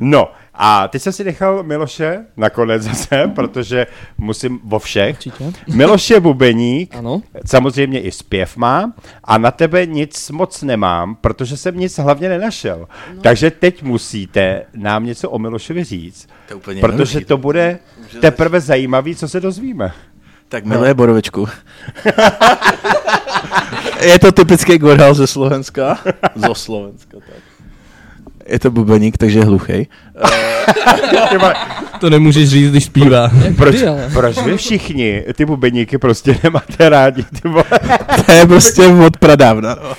[0.00, 0.28] No,
[0.60, 3.86] a teď jsem si nechal Miloše nakonec zase, protože
[4.18, 5.16] musím vo všech.
[5.16, 5.52] Určitě.
[5.74, 7.22] Miloš je bubeník, ano.
[7.46, 8.92] samozřejmě i zpěv má
[9.24, 12.88] a na tebe nic moc nemám, protože jsem nic hlavně nenašel.
[13.14, 13.22] No.
[13.22, 17.78] Takže teď musíte nám něco o Milošovi říct, to úplně protože to bude
[18.20, 19.92] teprve zajímavý, co se dozvíme.
[20.48, 20.94] Tak miluje no.
[20.94, 21.48] Borovečku.
[24.00, 25.98] je to typický gorhal ze Slovenska.
[26.34, 27.47] Zo Slovenska, tak
[28.48, 29.86] je to bubeník, takže je hluchý.
[32.00, 33.30] to nemůžeš říct, když zpívá.
[33.56, 33.76] proč,
[34.12, 37.22] proč vy všichni ty bubeníky prostě nemáte rádi?
[37.22, 37.40] Ty
[38.26, 39.76] to je prostě od pradávna.
[39.82, 39.96] No.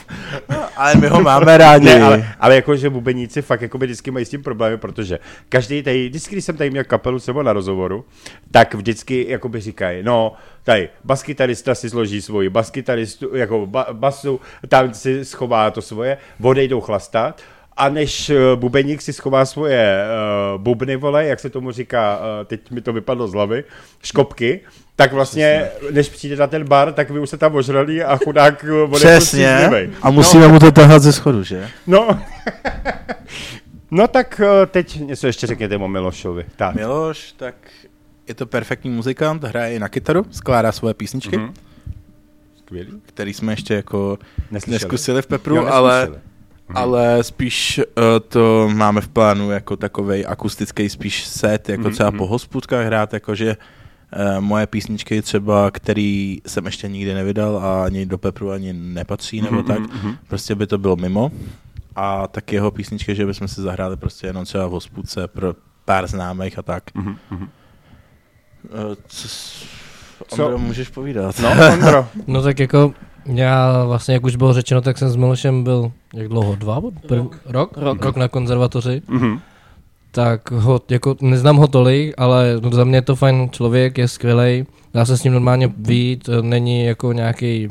[0.75, 1.85] Ale my ho máme rádi.
[1.85, 6.09] Ne, ale, ale jakože bubeníci fakt jako vždycky mají s tím problémy, protože každý tady,
[6.09, 8.05] vždycky, když jsem tady měl kapelu nebo na rozhovoru,
[8.51, 10.33] tak vždycky jakoby říkají, no,
[10.63, 16.81] tady baskytarista si složí svoji baskytaristu, jako ba, basu, tam si schová to svoje, odejdou
[16.81, 17.41] chlastat,
[17.79, 20.03] a než eh, bubeník si schová svoje
[20.55, 23.63] uh, bubny, vole, jak se tomu říká, uh, teď mi to vypadlo z hlavy,
[24.03, 24.59] škopky,
[24.95, 25.95] tak vlastně, Přesně.
[25.95, 29.69] než přijde na ten bar, tak vy už se tam ožrali a chudák Přesně.
[30.01, 30.53] A musíme no.
[30.53, 31.69] mu to tahat ze schodu, že?
[31.87, 32.19] No.
[33.91, 36.45] no tak teď něco ještě řekněte o Milošovi.
[36.55, 36.75] Tak.
[36.75, 37.55] Miloš, tak
[38.27, 41.37] je to perfektní muzikant, hraje i na kytaru, skládá svoje písničky.
[41.37, 41.51] Mm-hmm.
[42.57, 43.01] Skvělý.
[43.05, 44.17] Který jsme ještě jako
[44.51, 44.75] Neslyšeli.
[44.75, 46.09] neskusili v Pepru, jo, ale
[46.69, 46.77] Mhm.
[46.77, 51.93] ale spíš uh, to máme v plánu jako takový akustický spíš set, jako mm-hmm.
[51.93, 57.83] třeba po hospůdkách hrát, jakože uh, moje písničky třeba, který jsem ještě nikdy nevydal a
[57.83, 59.67] ani do Pepru ani nepatří, nebo mm-hmm.
[59.67, 60.17] tak, mm-hmm.
[60.27, 61.31] prostě by to bylo mimo.
[61.95, 65.55] A tak jeho písničky, že bychom si zahráli prostě jenom třeba v hospůdce pro
[65.85, 66.83] pár známých a tak.
[66.95, 67.17] Mm-hmm.
[67.31, 69.27] Uh, co,
[70.31, 70.57] Ondro, Co?
[70.57, 71.39] můžeš povídat.
[71.39, 72.07] No, Ondro.
[72.27, 72.93] no tak jako
[73.33, 76.81] já vlastně, jak už bylo řečeno, tak jsem s Milošem byl, jak dlouho, dva?
[77.07, 77.77] Prv, rok?
[77.77, 79.01] Rok, rok na konzervatoři.
[79.09, 79.39] Mm-hmm.
[80.11, 84.07] Tak ho, jako neznám ho tolik, ale no, za mě je to fajn člověk, je
[84.07, 84.65] skvělý.
[84.93, 87.67] Dá se s ním normálně vít, není jako nějaký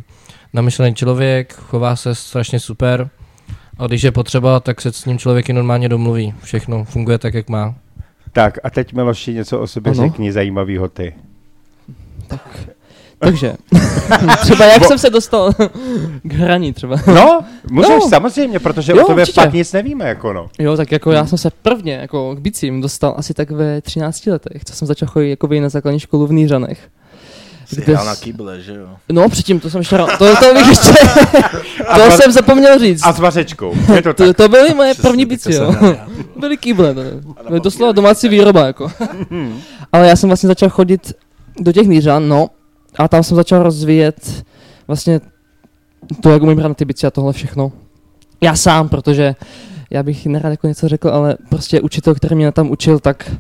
[0.55, 3.11] namyšlený člověk, chová se strašně super.
[3.79, 6.35] A když je potřeba, tak se s ním člověk i normálně domluví.
[6.43, 7.75] Všechno funguje tak, jak má.
[8.33, 10.03] Tak a teď Miloši něco o sobě ano.
[10.03, 11.15] řekni zajímavýho ty.
[12.27, 12.69] Tak
[13.19, 13.55] takže,
[14.41, 14.89] třeba jak Bo...
[14.89, 15.53] jsem se dostal
[16.23, 16.97] k hraní třeba.
[17.15, 18.09] No, můžeš no.
[18.09, 19.41] samozřejmě, protože jo, o tobě určitě.
[19.41, 20.49] fakt nic nevíme, jako no.
[20.59, 24.27] Jo, tak jako já jsem se prvně jako k bicím dostal asi tak ve 13
[24.27, 26.89] letech, co jsem začal chodit jako na základní školu v Nířanech.
[27.67, 28.89] Jsi kde na kýble, že jo?
[29.09, 30.93] No, předtím, to jsem ještě, to, to bych ještě,
[31.95, 33.03] to a jsem zapomněl říct.
[33.05, 34.27] A s vařečkou, je to tak.
[34.27, 35.75] To, to byly moje Přesně, první bici, jo.
[36.37, 37.01] byly kýble, to
[37.49, 38.93] byly doslova domácí výroba, jako.
[39.93, 41.13] Ale já jsem vlastně začal chodit
[41.61, 42.49] do těch Nířan, no,
[42.99, 44.45] a tam jsem začal rozvíjet
[44.87, 45.21] vlastně
[46.23, 47.73] to, jak umím hrát na ty bici a tohle všechno.
[48.41, 49.35] Já sám, protože
[49.91, 53.31] já bych nerad jako něco řekl, ale prostě učitel, který mě tam učil, tak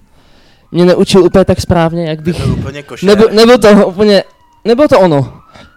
[0.72, 2.38] mě neučil úplně tak správně, jak bych...
[2.38, 4.24] Nebyl úplně Nebyl, nebyl to úplně,
[4.64, 5.32] nebylo to ono.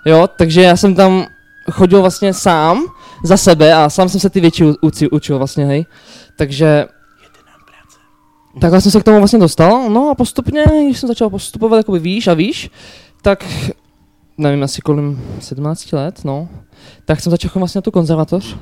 [0.06, 1.26] Jo, takže já jsem tam
[1.72, 2.86] chodil vlastně sám
[3.24, 5.86] za sebe a sám jsem se ty věci učil, učil vlastně, hej.
[6.38, 6.86] Takže
[8.62, 12.00] takhle jsem se k tomu vlastně dostal, no a postupně, když jsem začal postupovat jakoby
[12.00, 12.70] výš a výš,
[13.22, 13.46] tak
[14.38, 16.50] nevím, asi kolem 17 let, no,
[17.06, 18.58] tak jsem začal vlastně na tu konzervatoř.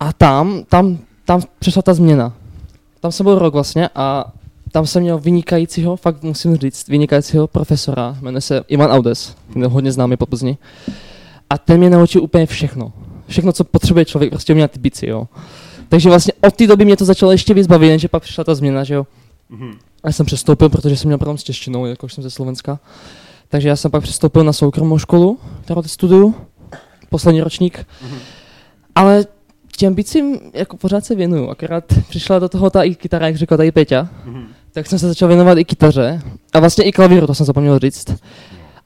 [0.00, 2.32] A tam, tam, tam přišla ta změna.
[3.00, 4.32] Tam jsem byl rok vlastně a
[4.72, 9.92] tam jsem měl vynikajícího, fakt musím říct, vynikajícího profesora, jmenuje se Ivan Audes, ten hodně
[9.92, 10.58] známý po Plzni.
[11.50, 12.92] A ten mě naučil úplně všechno.
[13.26, 15.28] Všechno, co potřebuje člověk, prostě umět ty bici, jo.
[15.88, 18.54] Takže vlastně od té doby mě to začalo ještě víc bavit, jenže pak přišla ta
[18.54, 19.06] změna, že jo.
[19.50, 19.74] Mm-hmm.
[20.04, 22.80] Já jsem přestoupil, protože jsem měl problém s češtinou, jakož jsem ze Slovenska.
[23.48, 26.34] Takže já jsem pak přestoupil na soukromou školu, kterou teď studuju,
[27.10, 27.78] poslední ročník.
[27.78, 28.18] Mm-hmm.
[28.94, 29.26] Ale
[29.76, 33.56] těm bicím jako pořád se věnuju, akorát přišla do toho ta i kytara, jak řekl
[33.56, 34.46] tady Peťa, mm-hmm.
[34.72, 38.14] tak jsem se začal věnovat i kytaře a vlastně i klavíru, to jsem zapomněl říct.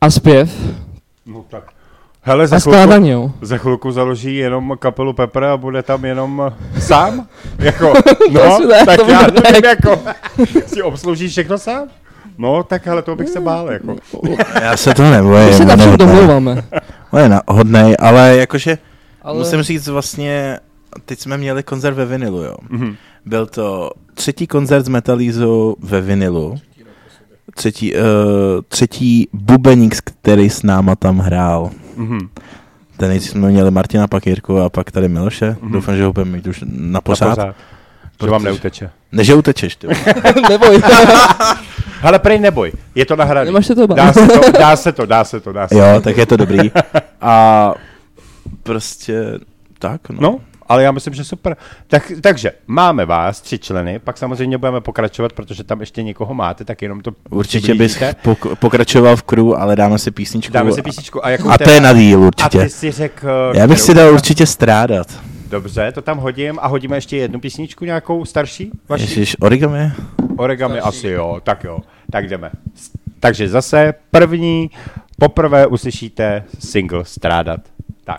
[0.01, 0.75] A zpěv.
[1.27, 1.78] No tak.
[2.29, 7.27] Hele, za, chvilku, za chvilku založí jenom kapelu Pepper a bude tam jenom sám?
[7.59, 7.93] Jako,
[8.31, 10.01] no, ne, tak já nevím, jako,
[10.67, 11.89] si obsloužíš všechno sám?
[12.39, 13.97] No, tak ale to bych se bál, jako.
[14.63, 15.49] Já se to nebojím.
[15.49, 16.65] My se tam domluváme.
[17.11, 18.79] On je hodnej, ale jakože
[19.23, 19.39] ale...
[19.39, 20.59] musím říct vlastně,
[21.05, 22.55] teď jsme měli koncert ve vinilu, jo.
[22.71, 22.97] Mm-hmm.
[23.27, 26.57] Byl to třetí koncert z Metalízu ve vinilu.
[27.55, 28.01] Třetí, uh,
[28.69, 31.71] třetí bubeník, který s náma tam hrál.
[31.99, 32.29] Mm-hmm.
[32.97, 35.51] Ten nejdřív jsme měli Martina, pak Jirku a pak tady Miloše.
[35.51, 35.71] Mm-hmm.
[35.71, 36.69] Doufám, že ho budeme mít už na.
[36.71, 37.39] Na pořád.
[38.25, 38.91] Že vám neuteče.
[39.13, 39.87] Ne, že utečeš, ty.
[40.49, 40.83] neboj.
[42.03, 43.45] Ale prej neboj, je to nahrané.
[43.45, 46.01] Nemáš se to Dá se to, dá se to, dá se to, dá se Jo,
[46.01, 46.71] tak je to dobrý.
[47.21, 47.75] A
[48.63, 49.39] prostě
[49.79, 50.19] tak, no.
[50.21, 51.57] No, ale já myslím, že super.
[51.87, 56.65] Tak, takže máme vás, tři členy, pak samozřejmě budeme pokračovat, protože tam ještě někoho máte,
[56.65, 60.53] tak jenom to Určitě bys pok- pokračoval v crew, ale dáme si písničku.
[60.53, 61.27] Dáme si písničku.
[61.27, 62.59] A, a to je na díl určitě.
[62.59, 65.07] A ty si řek, já bych si dal určitě strádat.
[65.49, 68.71] Dobře, to tam hodím a hodíme ještě jednu písničku nějakou starší?
[68.89, 69.03] Vaši?
[69.03, 69.93] Ježiš, origami?
[70.37, 70.99] Origami starší.
[70.99, 71.79] asi jo, tak jo,
[72.13, 72.51] tak jdeme.
[73.21, 74.71] Takže zase první,
[75.19, 77.61] poprvé uslyšíte single Strádat.
[78.05, 78.19] Tak.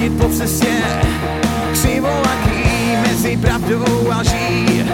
[0.00, 0.66] Chodit po cestě
[1.72, 4.89] křivolaký mezi pravdou a lží.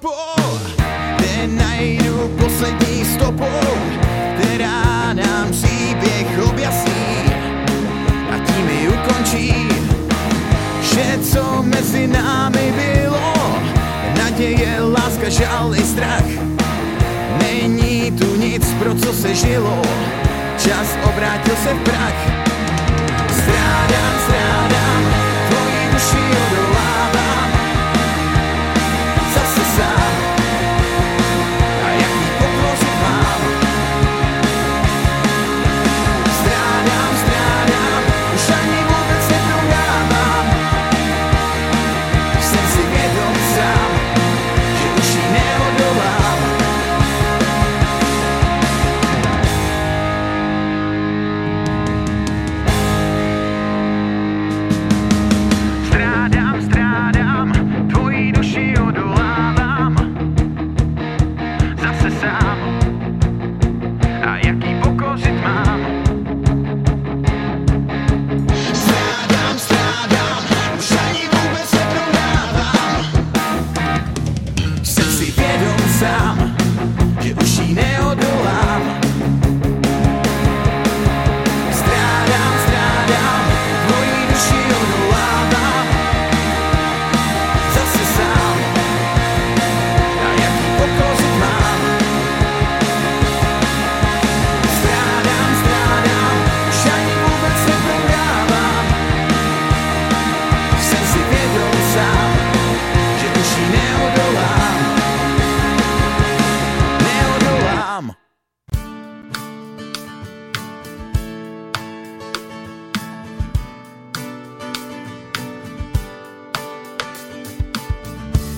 [0.00, 0.12] Periskopu,
[1.16, 3.44] kde najdu poslední stopu,
[4.38, 7.32] která nám příběh objasní
[8.30, 9.68] a tím ji ukončí.
[10.82, 13.34] Vše, co mezi námi bylo,
[14.18, 16.26] naděje, láska, žal i strach.
[17.42, 19.82] Není tu nic, pro co se žilo,
[20.58, 22.46] čas obrátil se v prach.
[23.30, 25.02] Strádám, strádám,
[25.48, 26.55] tvojí duši odolávám.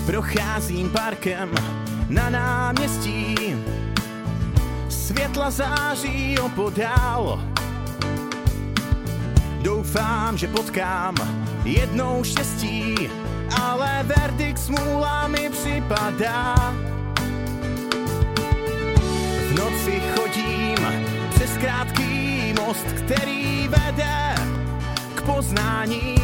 [0.08, 1.50] Procházím parkem
[2.08, 3.34] na náměstí,
[4.88, 7.40] světla září opodál.
[9.62, 11.14] Doufám, že potkám
[11.64, 12.94] jednou štěstí,
[13.62, 16.54] ale verdikt smůla mi připadá.
[19.48, 20.78] V noci chodím
[21.30, 24.34] přes krátký most, který vede
[25.14, 26.18] k poznání.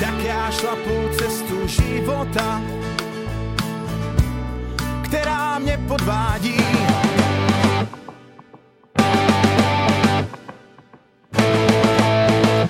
[0.00, 2.60] Tak já šlapu cestu života,
[5.04, 6.56] která mě podvádí.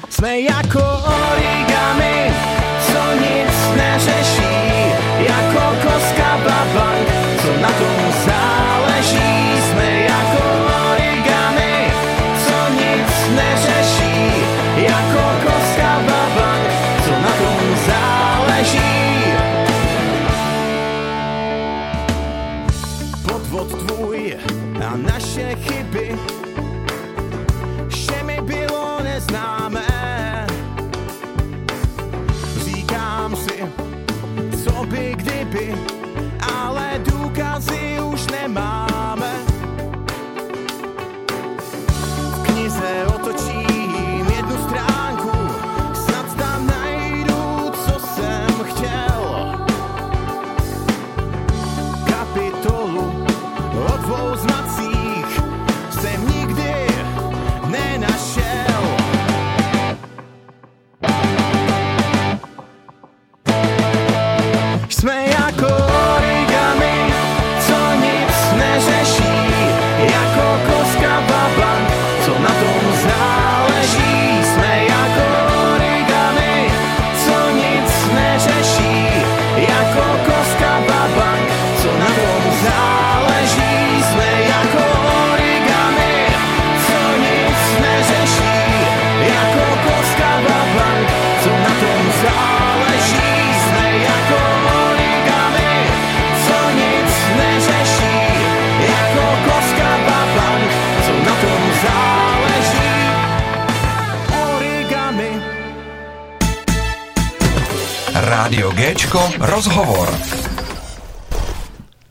[0.09, 1.30] Jsme jako origami,
[108.21, 110.09] Rádio Géčko rozhovor.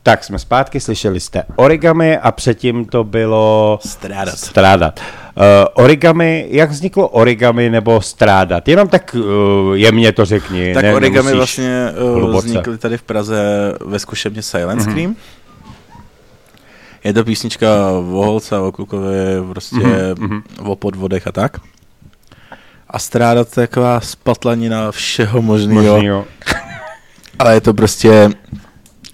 [0.02, 3.78] Tak jsme zpátky, slyšeli jste origami a předtím to bylo...
[3.86, 4.38] Strádat.
[4.38, 5.00] Strádat.
[5.00, 5.44] Uh,
[5.74, 8.68] origami, jak vzniklo origami nebo strádat?
[8.68, 10.74] Jenom tak uh, jemně to řekni.
[10.74, 12.46] Tak ne, origami vlastně uh, hluboce.
[12.46, 13.38] vznikly tady v Praze
[13.86, 14.90] ve zkušebně Silent Mhm.
[14.90, 15.16] Scream.
[17.04, 19.76] Je to písnička o holce, o klukově, prostě
[20.18, 21.56] Mhm, o podvodech a tak.
[22.90, 26.24] A strádat to je taková spatlanina všeho možného.
[27.38, 28.30] Ale je to prostě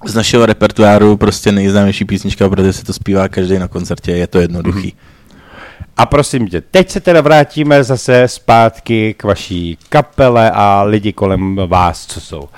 [0.04, 4.38] z našeho repertoáru prostě nejznámější písnička, protože se to zpívá každý na koncertě, je to
[4.38, 4.94] jednoduchý.
[5.96, 11.56] A prosím tě, teď se teda vrátíme zase zpátky k vaší kapele a lidi kolem
[11.66, 12.48] vás, co jsou.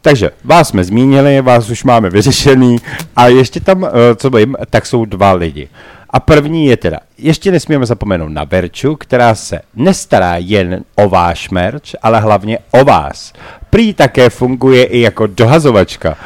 [0.00, 2.76] Takže vás jsme zmínili, vás už máme vyřešený
[3.16, 5.68] a ještě tam, eh, co vím, tak jsou dva lidi.
[6.10, 11.50] A první je teda, ještě nesmíme zapomenout na Verču, která se nestará jen o váš
[11.50, 13.32] merch, ale hlavně o vás.
[13.70, 16.16] Prý také funguje i jako dohazovačka.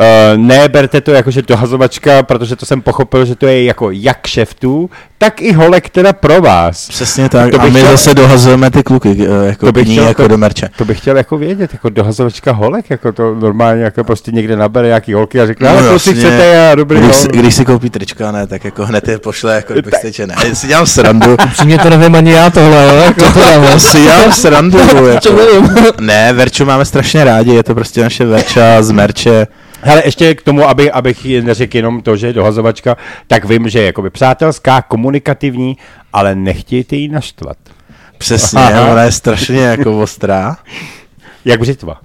[0.00, 3.90] Uh, ne, berte to jako, že dohazovačka, protože to jsem pochopil, že to je jako
[3.90, 6.88] jak šeftů, tak i holek teda pro vás.
[6.88, 7.50] Přesně tak.
[7.50, 10.22] To a bych my chtěl- zase dohazujeme ty kluky eh, jako To bych chtěl- jako
[10.22, 10.68] to- do merče.
[10.76, 14.86] To bych chtěl jako vědět, jako dohazovačka holek, jako to normálně jako prostě někde nabere
[14.88, 17.14] nějaký holky a řekne, ale to si chcete a dobrý když, no.
[17.14, 20.34] si, když si koupí trička, ne, tak jako hned je pošle, jako bych steče, ne,
[20.54, 23.80] si dělám srandu, Upřímně to nevím ani já tohle, jo, jako to dám.
[23.80, 25.32] si dělám srandu, Co jako.
[26.00, 29.46] Ne, Verču máme strašně rádi, je to prostě naše Verča z merče,
[29.86, 33.78] Hele, ještě k tomu, aby, abych neřekl jenom to, že je dohazovačka, tak vím, že
[33.78, 35.76] je jakoby přátelská, komunikativní,
[36.12, 37.56] ale nechtějte jí naštvat.
[38.18, 38.86] přesně, Aha.
[38.92, 40.56] ona je strašně jako ostrá.
[41.44, 42.00] Jak břitva.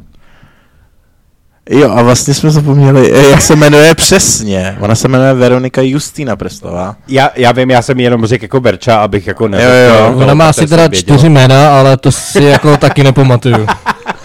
[1.70, 4.78] Jo, a vlastně jsme zapomněli, eh, jak se jmenuje přesně.
[4.80, 6.96] Ona se jmenuje Veronika Justína Prestová.
[7.08, 9.64] Já, já vím, já jsem jenom řekl jako Verča, abych jako ne.
[9.64, 10.14] Jo, jo.
[10.16, 13.68] Ona má asi teda čtyři jména, ale to si jako taky nepamatuju.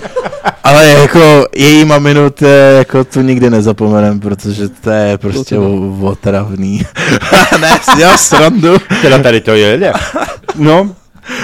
[0.65, 5.99] Ale jako její maminu, to je, jako tu nikdy nezapomenem, protože to je prostě o-
[6.03, 6.83] otravný.
[7.61, 8.77] ne, si dělal srandu.
[9.03, 9.93] Teda tady to je.
[10.55, 10.91] No,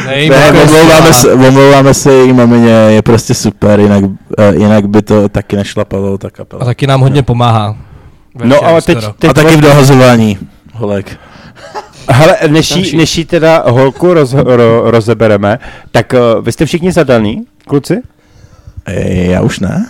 [0.06, 4.04] Ne, omlouváme se, omlouváme se její mamině, je prostě super, jinak,
[4.38, 6.64] eh, jinak by to taky nešlapalo ta A kapela.
[6.64, 7.76] taky nám hodně pomáhá.
[8.44, 10.38] no ale teď, teď A taky v dohazování,
[10.74, 11.16] holek.
[12.10, 15.58] Hele, než jí, než jí teda holku roz, ro, rozebereme,
[15.90, 18.02] tak uh, vy jste všichni zadaný, kluci?
[18.90, 19.86] Ej, já už ne.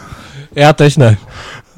[0.57, 1.17] Já tež ne.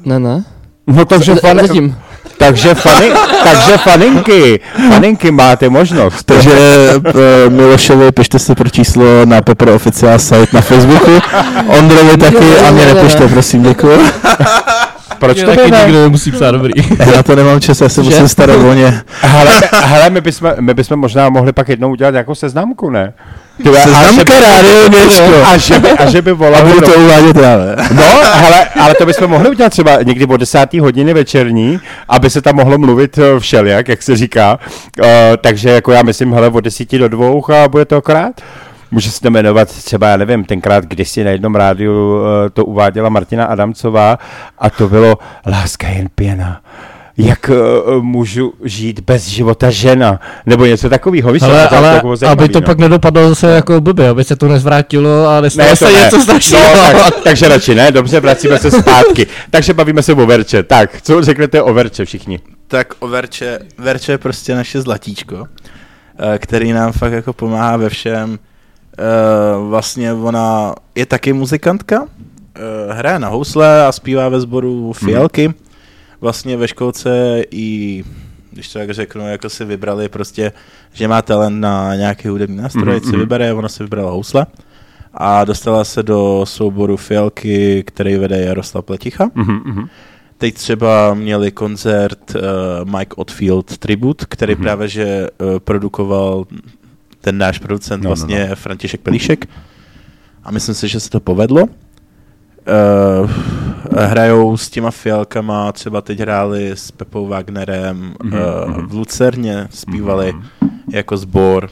[0.05, 0.43] Ne, ne.
[0.87, 1.95] No takže, fan, Zatím.
[2.37, 3.11] takže, fani,
[3.43, 4.59] takže faninky,
[4.89, 6.23] faninky máte možnost.
[6.23, 6.51] Takže
[6.97, 11.11] uh, Milošovi pište si pro číslo na Pepper Official site na Facebooku.
[11.67, 13.99] Ondrovi taky a mě nepište, prosím, děkuji.
[15.19, 15.83] Proč to taky ne?
[15.85, 16.73] nikdo nemusí psát dobrý.
[17.15, 18.09] Já to nemám čas, já se Že?
[18.09, 19.01] musím starat o ně.
[19.21, 23.13] Hele, hele my, bychom, my bychom možná mohli pak jednou udělat nějakou seznamku, ne?
[23.59, 25.43] A Seznamka by- rádio, Gečko.
[25.45, 27.57] A že by, a že by A volali budu do- to uvádět já?
[27.93, 30.73] No, hele, ale to bychom mohli udělat třeba někdy o 10.
[30.73, 31.79] hodiny večerní,
[32.09, 34.59] aby se tam mohlo mluvit eh, všelijak, jak se říká.
[34.99, 35.05] Uh,
[35.41, 38.41] takže jako já myslím, hele, od 10 do dvou a bude to akorát.
[38.91, 42.21] Může se to jmenovat třeba, já nevím, tenkrát kdysi na jednom rádiu uh,
[42.53, 44.17] to uváděla Martina Adamcová
[44.59, 46.61] a to bylo Láska jen pěna.
[47.17, 50.19] Jak uh, můžu žít bez života žena?
[50.45, 51.33] Nebo něco takového?
[51.41, 52.65] Ale, ale aby to no.
[52.65, 55.91] pak nedopadlo zase jako blbě, aby se to nezvrátilo a nestalo Ne, se ne.
[55.91, 56.75] něco strašného.
[56.93, 59.27] No, tak, takže radši ne, dobře, vracíme se zpátky.
[59.49, 60.63] Takže bavíme se o Verče.
[60.63, 62.39] Tak, co řeknete o Verče všichni?
[62.67, 65.47] Tak o Verče, Verče je prostě naše zlatíčko,
[66.33, 68.39] eh, který nám fakt jako pomáhá ve všem.
[68.97, 69.03] Eh,
[69.69, 72.05] Vlastně ona je taky muzikantka,
[72.55, 75.53] eh, hraje na housle a zpívá ve sboru Fialky.
[76.23, 78.03] Vlastně ve školce i
[78.51, 80.51] když to tak řeknu, jako si vybrali prostě,
[80.93, 83.03] že má talent na nějaký hudební nástroj, Mhm, mm-hmm.
[83.03, 83.19] si mhm.
[83.19, 84.45] vybere, ona si vybrala housle
[85.13, 89.31] a dostala se do souboru Fialky, který vede Jaroslav Pleticha.
[89.35, 89.87] Mhm,
[90.37, 92.41] Teď třeba měli koncert uh,
[92.97, 94.59] Mike Oldfield Tribute, který Mhm.
[94.61, 94.63] mm-hmm.
[94.65, 96.45] právě že uh, produkoval
[97.21, 98.55] ten náš producent No, no, no, vlastně no.
[98.55, 99.49] František Pelíšek.
[100.43, 101.63] A myslím si, že se to povedlo.
[101.63, 103.29] Uh,
[103.97, 108.87] hrajou s těma fialkama, třeba teď hráli s Pepou Wagnerem, mhm.
[108.87, 110.43] v Lucerně zpívali Mhm.
[110.91, 111.69] jako sbor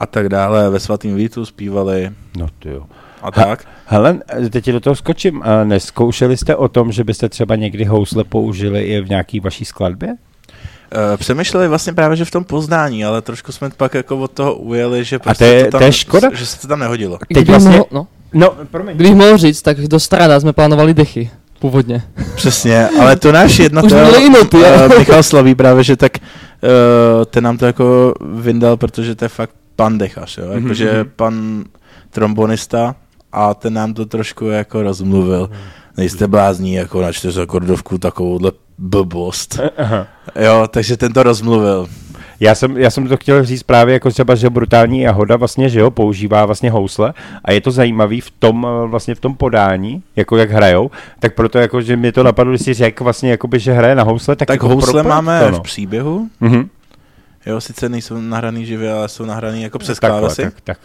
[0.00, 2.82] a tak dále, ve svatým Vítu zpívali No to jo.
[3.22, 3.64] a tak.
[3.86, 4.18] Hele,
[4.50, 5.42] teď ti do toho skočím.
[5.42, 9.64] A Neskoušeli jste o tom, že byste třeba někdy housle použili i v nějaký vaší
[9.64, 10.14] skladbě?
[11.16, 15.04] Přemýšleli vlastně právě, že v tom poznání, ale trošku jsme pak jako od toho ujeli,
[15.04, 16.28] že prostě to je- to, tam, to je škoda.
[16.34, 17.18] že se to tam nehodilo.
[17.34, 18.06] Teď vlastně- mohl, no,
[18.36, 18.94] No, promiň.
[18.96, 21.30] kdybych mohl říct, tak do Strada jsme plánovali dechy.
[21.58, 22.02] Původně.
[22.34, 27.24] Přesně, ale to náš Už jednatel, noty, eh, ale- Michal Slaví právě, že tak uh,
[27.24, 31.10] ten nám to jako vyndal, protože to je fakt pan dechař, jo, Mhm, jakože mhm.
[31.16, 31.64] pan
[32.10, 32.94] trombonista
[33.32, 35.50] a ten nám to trošku jako rozmluvil.
[35.96, 39.60] Nejste blázní jako na čtyřakordovku takovouhle blbost.
[39.78, 40.06] Aha.
[40.40, 41.86] Jo, takže ten to rozmluvil.
[42.40, 45.80] Já jsem, já jsem to chtěl říct právě jako třeba, že brutální jahoda vlastně, že
[45.80, 47.14] jo, používá vlastně housle
[47.44, 51.34] a je to zajímavý v tom, eh, vlastně v tom podání, jako jak hrajou, tak
[51.34, 54.36] proto jako, že mi to napadlo, když si řekl vlastně, jakoby, že hraje na housle,
[54.36, 55.58] tak, Tak jako housle máme to, no.
[55.58, 56.68] v příběhu, Mhm.
[57.46, 60.78] Jo, sice nejsou nahraný živě, ale jsou nahraný jako přes Takhle, klávesy, tak, tak.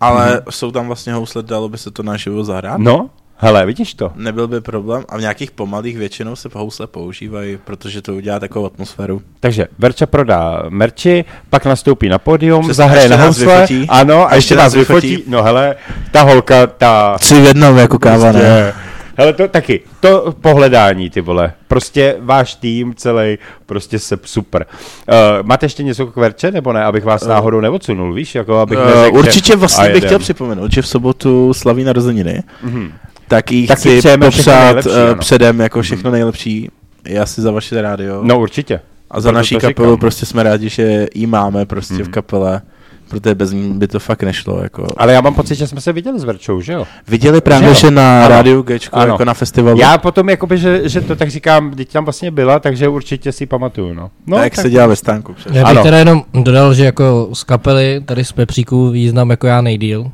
[0.00, 0.40] ale Mhm.
[0.50, 2.78] jsou tam vlastně housle, dalo by se to naživo zahrát.
[2.80, 4.12] No, hele, vidíš to?
[4.14, 8.66] Nebyl by problém a v nějakých pomalých většinou se housle používají, protože to udělá takovou
[8.66, 9.22] atmosféru.
[9.40, 13.86] Takže Verča prodá merči, pak nastoupí na pódium, Přesně, zahraje na nás housle, vyfotí.
[13.88, 15.08] ano, a ještě nás vyfotí.
[15.10, 15.30] vyfotí.
[15.30, 15.76] No hele,
[16.10, 17.16] ta holka, ta...
[17.18, 18.40] Tři v jednom jako káva, ne?
[18.40, 18.74] Prostě,
[19.18, 21.52] hele, to taky, to pohledání, ty vole.
[21.68, 24.66] Prostě váš tým celý, prostě se super.
[25.08, 25.14] Uh,
[25.46, 28.78] máte ještě něco k Verče, nebo ne, abych vás Eh, náhodou neodsunul, víš, jako abych
[28.78, 32.92] Uh, neřekl, určitě vlastně bych chtěl připomenout, že v sobotu slaví narozeniny, Mhm.
[33.28, 36.70] Tak jí Tak chci popřát nejlepší, eh, předem jako všechno nejlepší.
[37.08, 38.20] I asi za vaše rádio.
[38.22, 38.80] No určitě.
[39.10, 39.98] a za proto naší kapelu říkám.
[40.00, 42.04] prostě jsme rádi, že jí máme prostě Mhm.
[42.04, 42.62] v kapele,
[43.08, 44.62] protože bez ní by to fakt nešlo.
[44.62, 44.86] Jako.
[44.96, 46.86] Ale já mám pocit, že jsme se viděli s Verčou, že jo?
[47.08, 47.74] Viděli právě, jo?
[47.74, 48.28] že na Ano.
[48.28, 49.12] rádiu Gčko, Ano.
[49.12, 49.80] jako na festivalu.
[49.80, 53.46] Já potom, jakoby, že, že to tak říkám, teď tam vlastně byla, takže určitě si
[53.46, 54.10] pamatuju, no.
[54.26, 55.34] no no, jak se dělá ve stánku.
[55.46, 55.82] Já bych Ano.
[55.82, 60.10] teda jenom dodal, že jako z kapely, tady z Pepříku, jí znám jako já nejdíl,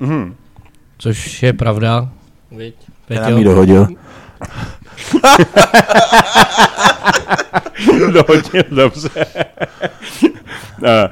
[0.00, 0.34] Mhm.
[0.98, 2.08] což je pravda.
[2.56, 2.74] Viď,
[3.08, 3.38] Já Peťo?
[3.38, 3.86] ji dohodil.
[8.12, 9.10] Dohodil, dobře.
[10.86, 11.08] Eh,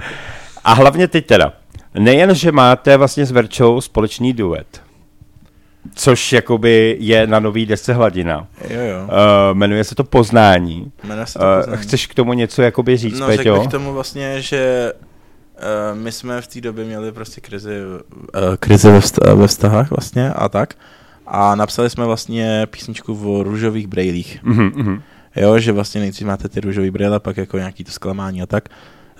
[0.64, 1.53] A hlavně teď teda,
[1.95, 4.82] nejen, že máte vlastně s Verčou společný duet,
[5.95, 8.47] což jakoby je na nový desce hladina.
[8.68, 9.03] Jo, jo.
[9.05, 9.09] Uh,
[9.53, 10.93] jmenuje se to Poznání.
[11.05, 11.82] Jmenuje se to Uh, Poznání.
[11.82, 13.59] chceš k tomu něco jakoby říct, No, řekl Peťo?
[13.61, 14.93] bych tomu vlastně, že
[15.93, 19.90] uh, my jsme v té době měli prostě krizi, uh, krizi ve, vsta- ve vztahách
[19.90, 20.74] vlastně a tak.
[21.35, 24.39] A napsali jsme vlastně písničku o růžových brejlích.
[24.43, 25.03] Mhm, mhm.
[25.37, 28.68] Jo, že vlastně nejdřív máte ty růžový brýle, pak jako nějaký to zklamání a tak.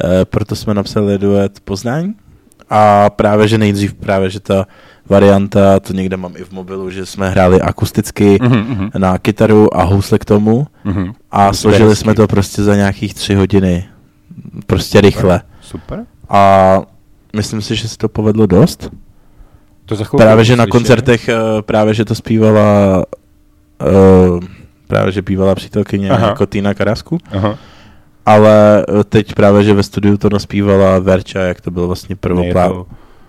[0.05, 2.15] E, proto jsme napsali duet Poznání.
[2.71, 4.67] A právě, že nejdřív právě, že ta
[5.09, 9.77] varianta, to někde mám i v mobilu, že jsme hráli akusticky Mhm, mhm, na kytaru
[9.77, 11.13] a housle k tomu mhm.
[11.31, 13.85] a To složili jsme to prostě za nějakých tři hodiny.
[14.67, 15.41] Prostě rychle.
[15.61, 16.07] Super.
[16.29, 16.83] A
[17.37, 18.91] myslím si, že se to povedlo dost.
[19.87, 20.71] To Právě, že na uslyšíme.
[20.71, 23.05] koncertech, eh, právě, že to zpívala
[24.37, 24.41] uh,
[24.87, 26.29] právě, že bývalá přítelkyně Aha.
[26.29, 27.59] jako Týna Karasku, Aha.
[28.27, 32.47] ale eh, teď právě, že ve studiu to naspívala Verča, jak to byl vlastně Ne,
[32.47, 32.59] je, to,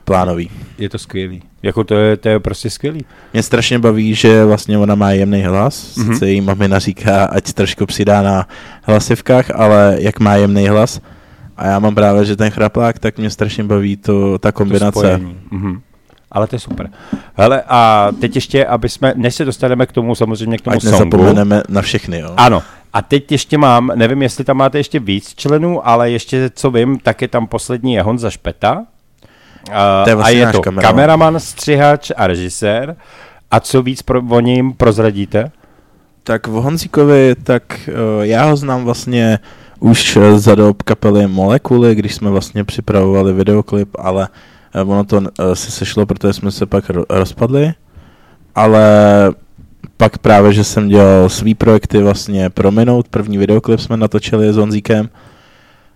[0.04, 0.50] prvoplánový.
[0.78, 1.44] je to skvělý.
[1.64, 3.06] Jako to je, to je prostě skvělý.
[3.34, 6.08] Mě strašně baví, že vlastně ona má jemný hlas, Mhm.
[6.10, 6.14] mm-hmm.
[6.14, 8.48] sice jí mamina říká, ať trošku přidá na
[8.84, 11.02] hlasivkách, ale jak má jemný hlas.
[11.58, 15.00] A já mám právě, že ten chraplák, tak mě strašně baví to, ta To kombinace.
[15.00, 15.38] spojení.
[15.52, 15.82] Mhm.
[16.34, 16.90] Ale to je super.
[17.34, 20.84] Hele, a teď ještě, aby jsme, než se dostaneme k tomu, samozřejmě k tomu Ať
[20.84, 21.26] songu.
[21.70, 22.34] na všechny, jo.
[22.38, 22.64] Ano.
[22.94, 27.00] A teď ještě mám, nevím, jestli tam máte ještě víc členů, ale ještě, co vím,
[27.00, 28.78] tak je tam poslední je Honza Špeta.
[28.78, 28.84] Uh,
[30.04, 30.92] To je vlastně a je to kameraman.
[30.92, 32.96] kameraman, střihač a režisér.
[33.52, 35.52] A co víc pro, o ním prozradíte?
[36.24, 39.40] Tak v Honzíkovi, tak uh, já ho znám vlastně
[39.80, 45.26] už za dob kapely Molekuly, když jsme vlastně připravovali videoklip, ale uh, ono to uh,
[45.54, 47.74] se sešlo, protože jsme se pak ro- rozpadli,
[48.56, 48.84] ale
[49.98, 55.10] pak právě, že jsem dělal svý projekty vlastně Prominout, první videoklip jsme natočili s Honzíkem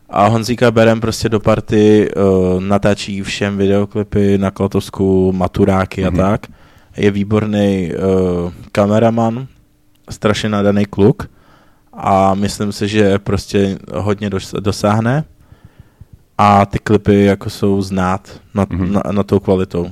[0.09, 6.19] a Honzíka berem prostě do party, uh, natáčí všem videoklipy na Klatovsku, maturáky Mhm.
[6.21, 6.47] a tak.
[6.97, 9.47] Je výborný uh, kameraman,
[10.09, 11.29] strašně nadaný kluk
[11.93, 15.23] a myslím si, že prostě hodně dos- dosáhne
[16.37, 18.93] a ty klipy jako jsou znát nad, Mhm.
[18.93, 19.91] na, na tou kvalitou.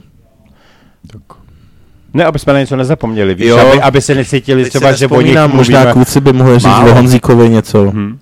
[2.13, 3.57] Ne, aby jsme na něco nezapomněli, víš, Jo.
[3.57, 6.91] aby, aby se necítili Teď třeba, že o nich možná kluci by mohli říct málo.
[6.91, 7.85] o Honzíkovi něco.
[7.85, 8.19] Mhm.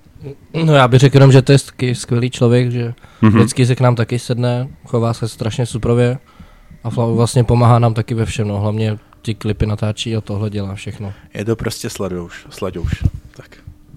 [0.66, 3.34] No já bych řekl jenom, že to je skvělý- skvělý člověk, že Mhm.
[3.38, 6.18] vždycky se k nám taky sedne, chová se strašně suprově
[6.84, 8.60] a vla- vlastně pomáhá nám taky ve všem, no.
[8.60, 11.14] hlavně ty klipy natáčí a tohle dělá všechno.
[11.34, 12.46] Je to prostě sladouš.
[12.50, 13.04] sladouš.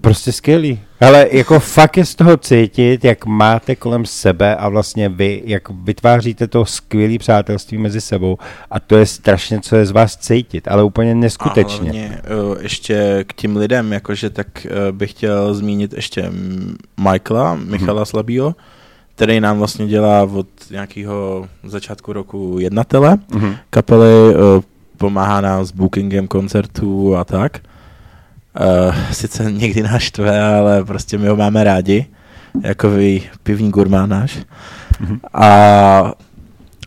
[0.07, 0.79] Prostě skvělý.
[1.01, 5.69] Ale jako fakt je z toho cítit, jak máte kolem sebe a vlastně vy, jak
[5.69, 8.37] vytváříte to skvělé přátelství mezi sebou
[8.71, 11.91] a to je strašně, co je z vás cítit, ale úplně A neskutečně.
[11.91, 16.31] hlavně uh, ještě k tím lidem, jakože tak uh, bych chtěl zmínit ještě
[17.11, 18.55] Michaela, Michala Slabího,
[19.15, 23.55] který nám vlastně dělá od nějakého začátku roku jednatele Mhm.
[23.69, 24.61] kapely, uh,
[24.97, 27.59] pomáhá nám s bookingem koncertů a tak.
[28.59, 32.05] Uh, sice někdy nás štve, ale prostě my ho máme rádi,
[32.63, 34.39] jako vy pivní gurmán náš.
[34.99, 35.19] Mhm.
[35.33, 36.13] A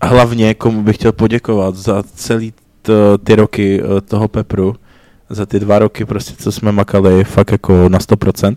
[0.03, 2.53] hlavně, komu bych chtěl poděkovat za celý
[2.83, 4.77] to, ty roky eh, toho Pepru,
[5.31, 8.57] za ty dva roky prostě, co jsme makali fakt jako na 100%,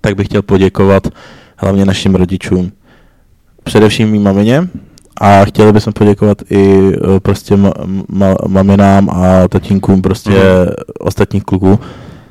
[0.00, 1.08] tak bych chtěl poděkovat
[1.56, 2.72] hlavně našim rodičům.
[3.64, 4.68] Především mý mamině
[5.20, 7.72] a chtěli bychom poděkovat i eh, prostě ma,
[8.08, 10.74] ma, maminám a tatínkům prostě Mhm.
[11.00, 11.78] ostatních kluků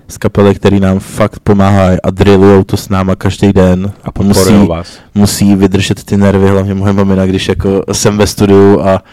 [0.08, 3.92] z kapely, který nám fakt pomáhají a drillujou to s náma každý den.
[4.04, 4.88] A podporujou vás.
[5.16, 9.04] musí vydržet ty nervy, hlavně moje mamina, když jako jsem ve studiu a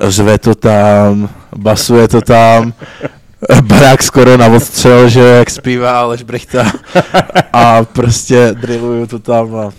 [0.00, 2.72] řve to tam, basuje to tam,
[3.62, 6.72] barák skoro na odstřel, že jak zpívá Aleš Brechta
[7.52, 9.70] a prostě drilluju to tam a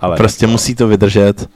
[0.00, 1.48] Ale prostě musí to vydržet.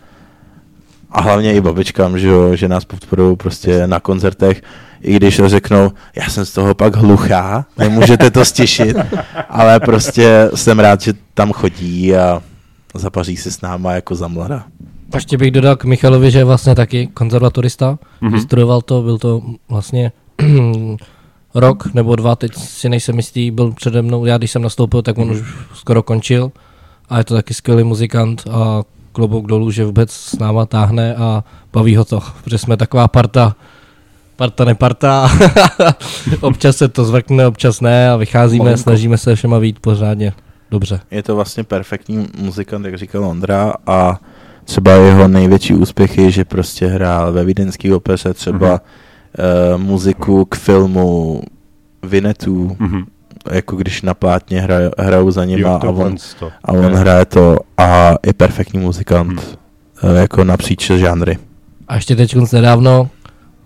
[1.14, 4.62] A hlavně i babičkám, že, jo, že nás podporují prostě na koncertech,
[5.00, 8.96] i když řeknou, já jsem z toho pak hluchá, nemůžete to stišit,
[9.48, 12.42] ale prostě jsem rád, že tam chodí a
[12.94, 14.64] zapaří si s náma jako za mlada.
[15.14, 18.32] Ještě bych dodal k Michalovi, že je vlastně taky konzervatorista, Mhm.
[18.32, 18.42] mm-hmm.
[18.42, 20.12] studoval to, byl to vlastně
[21.54, 25.18] rok nebo dva, teď si nejsem jistý, byl přede mnou, já když jsem nastoupil, tak
[25.18, 25.36] on Mhm.
[25.40, 25.42] už
[25.74, 26.52] skoro končil
[27.08, 28.82] a je to taky skvělý muzikant a
[29.14, 33.56] klobouk dolů, že vůbec s náma táhne a baví ho to, protože jsme taková parta,
[34.36, 35.30] parta neparta,
[36.40, 38.82] občas se to zvrkne, občas ne a vycházíme, Malinko.
[38.82, 40.32] snažíme se všema být pořádně
[40.70, 41.00] dobře.
[41.10, 44.20] Je to vlastně perfektní muzikant, jak říkal Ondra a
[44.64, 48.78] třeba jeho největší úspěch je, že prostě hrál ve vídeňské opeře třeba Mhm.
[49.76, 51.42] uh, muziku k filmu
[52.02, 53.04] Vinetu, Mhm.
[53.52, 56.50] Jako když na plátně hra, hrajou za nima Jo, a on, to.
[56.64, 59.58] a on hraje to a je perfektní muzikant,
[60.00, 60.16] Hmm.
[60.16, 61.38] eh, jako napříč žánry.
[61.88, 63.08] A ještě teď nedávno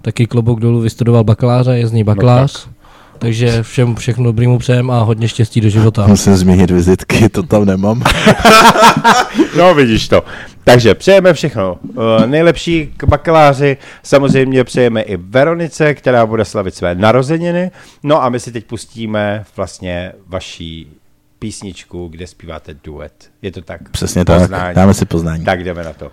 [0.02, 2.68] taky klobouk dolů vystudoval bakaláře, je z něj bakalář.
[3.18, 6.06] takže všem všechno dobrýmu přejem a hodně štěstí do života.
[6.06, 8.02] Musím změnit vizitky, to tam nemám.
[9.58, 10.22] No, vidíš to.
[10.68, 13.76] Takže přejeme všechno uh, nejlepší k bakaláři.
[14.02, 17.70] Samozřejmě přejeme i Veronice, která bude slavit své narozeniny.
[18.02, 20.92] No a my si teď pustíme vlastně vaší
[21.38, 23.30] písničku, kde zpíváte duet.
[23.42, 23.88] Je to tak?
[23.90, 24.74] Přesně tak, Poznání.
[24.74, 25.44] dáme si poznání.
[25.44, 26.10] Tak jdeme na to.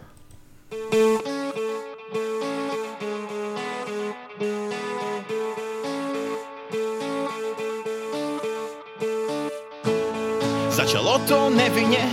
[10.69, 12.09] Začalo to nevinně,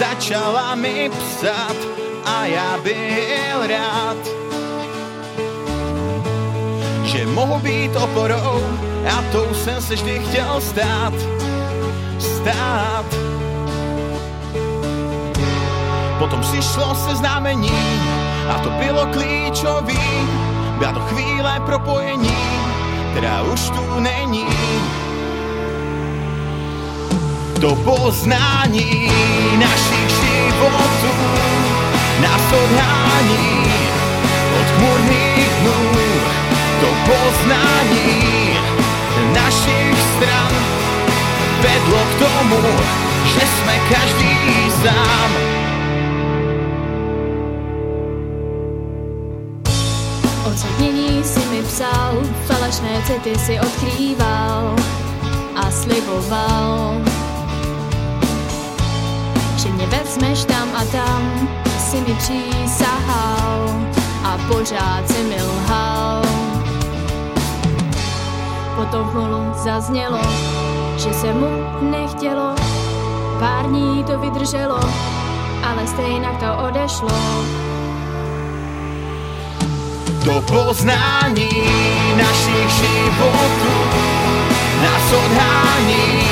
[0.00, 1.76] začala mi psát
[2.24, 4.16] a já byl rád,
[7.34, 8.60] mohl být oporou
[9.08, 11.12] a tou jsem se vždy chtěl stát.
[12.18, 13.04] Stát.
[16.18, 18.00] Potom přišlo seznámení
[18.48, 20.00] a to bylo klíčový.
[20.78, 22.36] Byla to chvíle propojení,
[23.12, 24.46] která už tu není.
[27.60, 29.12] To poznání
[29.58, 31.12] našich životů
[32.22, 33.66] nás odhání
[34.60, 36.00] od chmurných dnů.
[36.80, 38.58] To poznání
[39.32, 40.52] našich stran
[41.60, 42.62] vedlo k tomu,
[43.24, 44.36] že jsme každý
[44.82, 45.30] sám.
[50.46, 54.76] Odsudnění si mi psal, falešné city si odkrýval
[55.56, 57.19] a sliboval,
[59.62, 61.48] že mě vezmeš tam a tam,
[61.90, 63.70] si mi přísahal
[64.24, 66.22] a pořád si mi lhal.
[68.76, 70.20] Potom v molu zaznělo,
[70.96, 71.48] že se mu
[71.90, 72.54] nechtělo,
[73.38, 74.80] pár dní to vydrželo,
[75.62, 77.44] ale stejně to odešlo.
[80.24, 81.48] To poznání
[82.16, 83.74] našich životů
[84.82, 86.22] nás odhání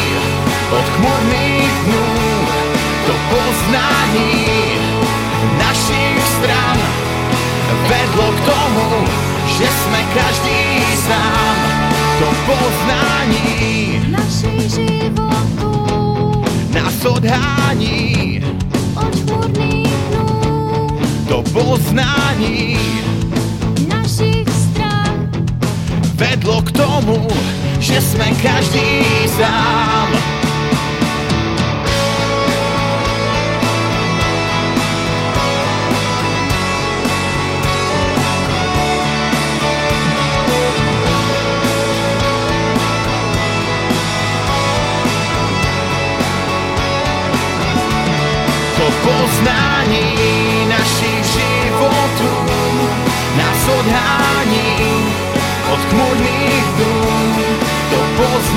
[0.70, 2.68] od chmurných dnů.
[3.09, 4.44] To poznání
[5.59, 6.78] našich stran
[7.88, 9.06] vedlo k tomu,
[9.59, 11.56] že jsme každý sám.
[12.18, 16.42] To poznání Našich životů
[16.74, 18.40] nás odhání,
[18.96, 22.78] od chmurných dnů, to poznání
[23.88, 25.30] našich stran
[26.14, 27.28] vedlo k tomu,
[27.80, 29.04] že jsme každý
[29.38, 30.38] sám.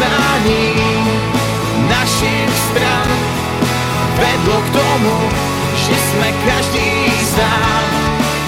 [0.01, 0.73] Poznání
[1.89, 3.07] našich stran
[4.17, 5.29] vedlo k tomu,
[5.75, 7.83] že jsme každý sám.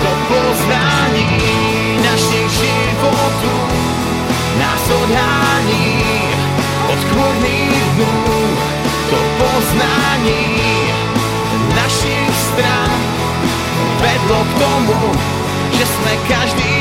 [0.01, 1.27] To poznání
[2.03, 3.57] našich životů
[4.59, 6.03] nás odhání
[6.93, 8.57] od chmurných dnů.
[9.09, 10.57] To poznání
[11.75, 12.89] našich stran
[14.01, 15.11] vedlo k tomu,
[15.77, 16.72] že jsme každý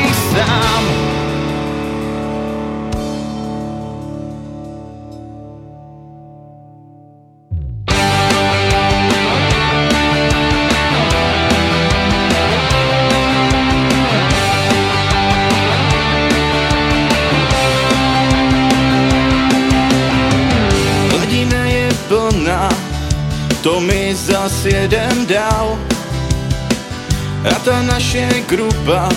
[27.73, 29.09] ta naše grupa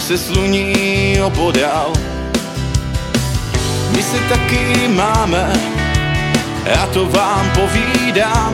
[0.00, 0.72] se sluní
[1.24, 1.92] opodál.
[3.96, 5.52] My se taky máme,
[6.64, 8.52] já to vám povídám.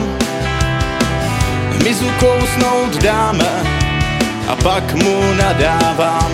[1.70, 3.50] Hmyzu kousnout dáme
[4.48, 6.30] a pak mu nadávám,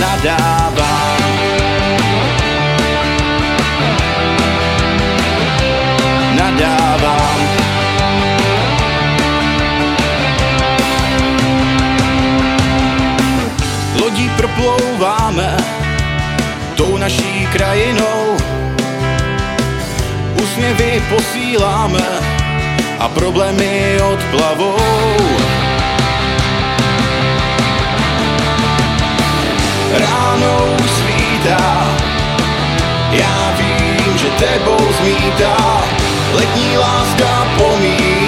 [0.00, 1.20] nadávám.
[6.36, 7.39] Nadávám.
[14.40, 15.56] Proplouváme
[16.76, 18.36] tou naší krajinou.
[20.42, 22.06] Úsměvy posíláme
[22.98, 24.76] a problémy odplavou.
[29.92, 31.86] Ráno už svítá,
[33.10, 35.84] já vím, že tebou zmítá,
[36.34, 38.19] letní láska pomývá.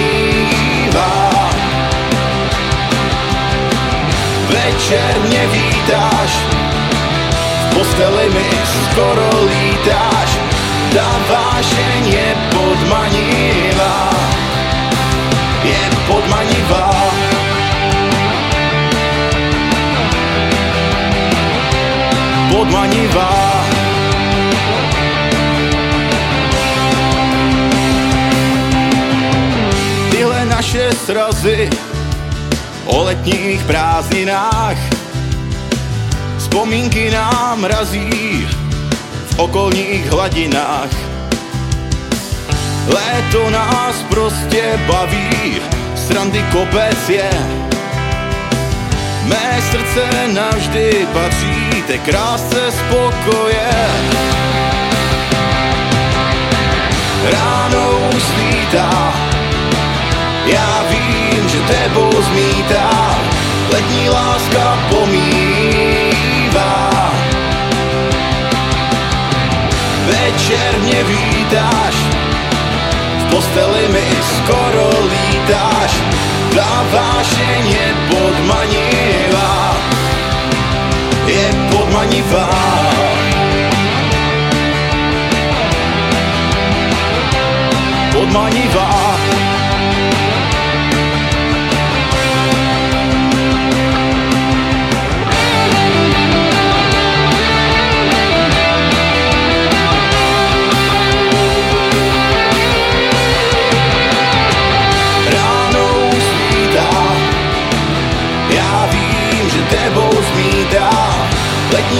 [4.49, 6.31] Večer mě vítáš,
[7.71, 8.49] v posteli mi
[8.91, 10.37] skoro lítáš,
[10.93, 14.09] ta vášeň je podmanivá,
[15.63, 17.13] je podmanivá.
[22.51, 23.65] Podmanivá.
[30.11, 31.92] Tyhle naše srazy
[32.85, 34.77] o letních prázdninách.
[36.37, 38.47] Vzpomínky nám razí
[39.27, 40.89] v okolních hladinách.
[42.87, 45.61] Léto nás prostě baví,
[45.95, 47.29] srandy kopec je.
[49.23, 53.69] Mé srdce navždy patří té krásce spokoje.
[57.31, 59.13] Ráno už svítá,
[60.45, 63.19] já vím, že tebou zmítá,
[63.73, 66.89] letní láska pomývá.
[70.05, 71.95] Večer mě vítáš,
[73.19, 75.91] v posteli mi skoro lítáš,
[76.55, 79.75] ta vášeň je podmanivá,
[81.25, 82.49] je podmanivá.
[88.13, 89.02] Podmanivá.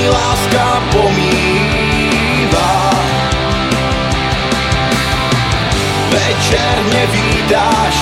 [0.09, 2.89] Láska pomývá.
[6.09, 7.95] Večer mě vítáš,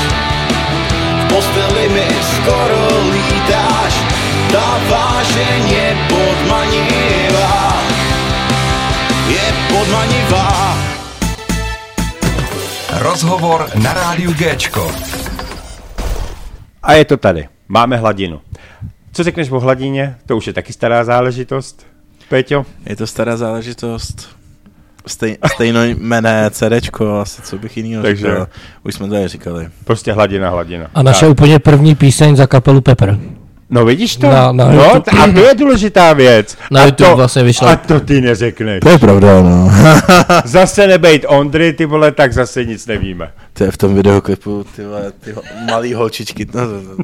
[1.20, 3.94] v posteli mi skoro lítáš,
[4.52, 7.82] ta vášeň je podmanivá,
[9.28, 10.78] je podmanivá.
[13.00, 14.92] Rozhovor na rádiu Géčko.
[16.84, 17.48] A je to tady.
[17.68, 18.42] Máme hladinu.
[19.12, 20.16] Co řekneš o hladině?
[20.26, 21.91] To už je taky stará záležitost.
[22.32, 22.64] Peťo?
[22.88, 24.30] Je to stará záležitost.
[25.08, 28.48] Stej, stejnojmené CDčko, asi co bych jinýho Takže- říkal.
[28.84, 29.70] Už jsme tady říkali.
[29.84, 30.88] Prostě hladina, hladina.
[30.94, 31.30] A naše Tak.
[31.32, 33.20] úplně první píseň za kapelu Pepper.
[33.70, 34.30] No vidíš to?
[34.30, 35.20] Na- na no, YouTube.
[35.22, 36.58] a to je důležitá věc.
[36.72, 37.72] Na a YouTube to, vlastně vyšla.
[37.72, 38.80] A to ty neřekneš.
[38.80, 39.72] To je pravda, no.
[40.46, 43.32] Zase nebejt Ondry, ty vole, tak zase nic nevíme.
[43.54, 46.48] to je v tom videoklipu, ty, vole, ty ho, malý holčičky.
[46.54, 47.04] No, to, to,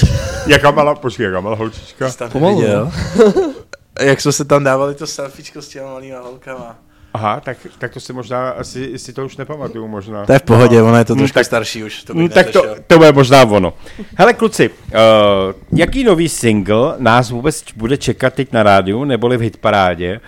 [0.00, 0.06] to.
[0.46, 2.10] Jaká malá, počkej, jaká malá holčička?
[2.32, 2.62] Pomalu?
[4.00, 6.76] Jak jsme se tam dávali to selfiečko s těma malýma holkama.
[7.14, 10.26] Aha, tak, tak to si možná, asi si to už nepamatuju možná.
[10.26, 12.04] To je v pohodě, ono je to Hm, trošku tak- starší už.
[12.04, 13.72] To No, bych tak to, to bude možná ono.
[14.16, 14.74] Hele kluci, uh,
[15.78, 20.20] jaký nový single nás vůbec bude čekat teď na rádiu, neboli v hitparádě?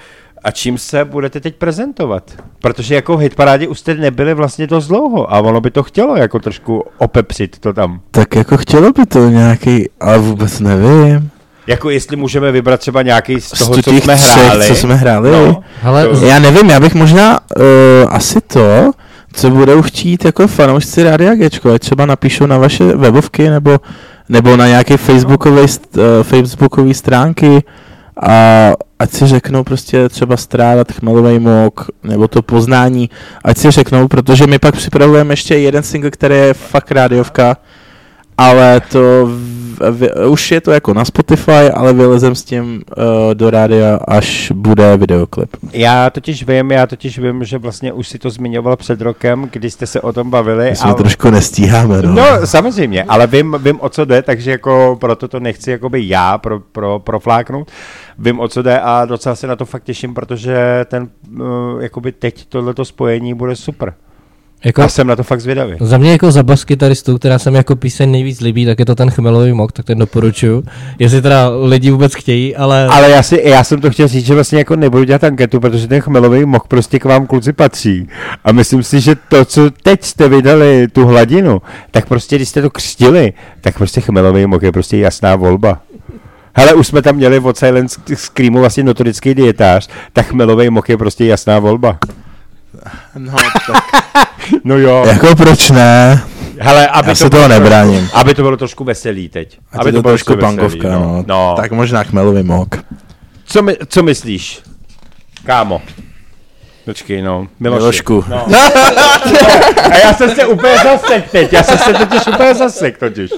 [0.44, 2.30] A čím se budete teď prezentovat?
[2.58, 6.16] Protože jako v hitparádě už jste nebyli vlastně dost dlouho a ono by to chtělo
[6.16, 8.00] jako trošku opepřit to tam.
[8.10, 11.30] Tak jako chtělo by to nějaký, ale vůbec nevím.
[11.66, 14.66] Jako jestli můžeme vybrat třeba nějaký z toho, Z co těch jsme třech, hráli.
[14.66, 15.30] co jsme hráli.
[15.30, 17.64] No, Hele, to- Já nevím, já bych možná uh,
[18.08, 18.90] asi to,
[19.32, 23.80] co budou chtít jako fanoušci Rádia Gečko, ať třeba napíšou na vaše webovky nebo,
[24.28, 27.62] nebo na nějaké facebookové, st- uh, facebookové stránky
[28.22, 33.10] a ať si řeknou prostě třeba strádat chmelový mok nebo to poznání,
[33.44, 37.56] ať si řeknou, protože my pak připravujeme ještě jeden single, který je fakt rádiovka,
[38.38, 39.30] ale to
[39.80, 43.04] v, už je to jako na Spotify, ale vylezem s tím uh,
[43.34, 45.56] do rádia, až bude videoklip.
[45.72, 49.72] Já totiž vím, já totiž vím, že vlastně už si to zmiňoval před rokem, když
[49.72, 50.70] jste se o tom bavili.
[50.70, 52.12] My jsme a- trošku nestíháme, no.
[52.14, 56.38] No, samozřejmě, ale vím, vím, o co jde, takže jako proto to nechci jakoby já
[56.38, 57.70] pro, pro, profláknout.
[58.18, 61.08] Vím, o co jde a docela se na to fakt těším, protože ten,
[61.40, 63.94] uh, jakoby teď tohleto spojení bude super.
[64.64, 65.76] Jako, Já jsem na to fakt zvědavý.
[65.80, 68.94] za mě jako za baskytaristu, která se mi jako píseň nejvíc líbí, tak je to
[68.94, 70.62] ten chmelový mok, tak ten doporučuju.
[70.98, 72.86] Jestli teda lidi vůbec chtějí, ale...
[72.86, 75.88] Ale já, si, já jsem to chtěl říct, že vlastně jako nebudu dělat anketu, protože
[75.88, 78.08] ten chmelový mok prostě k vám kluci patří.
[78.44, 82.62] A myslím si, že to, co teď jste vydali, tu hladinu, tak prostě, když jste
[82.62, 85.80] to křtili, tak prostě chmelový mok je prostě jasná volba.
[86.56, 90.96] Hele, už jsme tam měli od Silent Screamu vlastně notorický dietář, tak chmelový mok je
[90.96, 91.98] prostě jasná volba.
[93.18, 93.84] No tak.
[94.64, 95.04] No jo.
[95.06, 96.22] jako proč ne?
[96.60, 98.10] Hele, aby Já to se bylo toho trošku- nebráním.
[98.12, 99.58] Aby to bylo trošku veselý teď.
[99.72, 101.24] A aby to, to bylo trošku veselý, pankovka, no.
[101.26, 101.54] no.
[101.56, 102.74] Tak možná chmelový mok.
[103.46, 104.60] Co, my, co myslíš,
[105.46, 105.82] kámo?
[106.84, 107.46] Počkej, no.
[107.60, 107.80] Miloši.
[107.80, 108.24] Milošku.
[108.28, 108.46] No.
[109.92, 113.30] A já jsem se úplně zasek teď, já jsem se totiž úplně zasek totiž.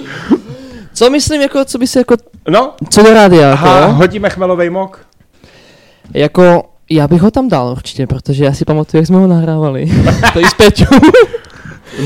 [0.93, 2.15] Co myslím, jako, co by se jako,
[2.49, 4.99] No, co do rádia, aha, jako, hodíme chmelovej mok.
[6.13, 9.85] jako, já bych ho tam dal určitě, protože já si pamatuju, jak jsme ho nahrávali.
[10.33, 10.85] to s Peťou.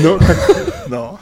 [0.02, 0.36] No, tak,
[0.88, 1.14] No.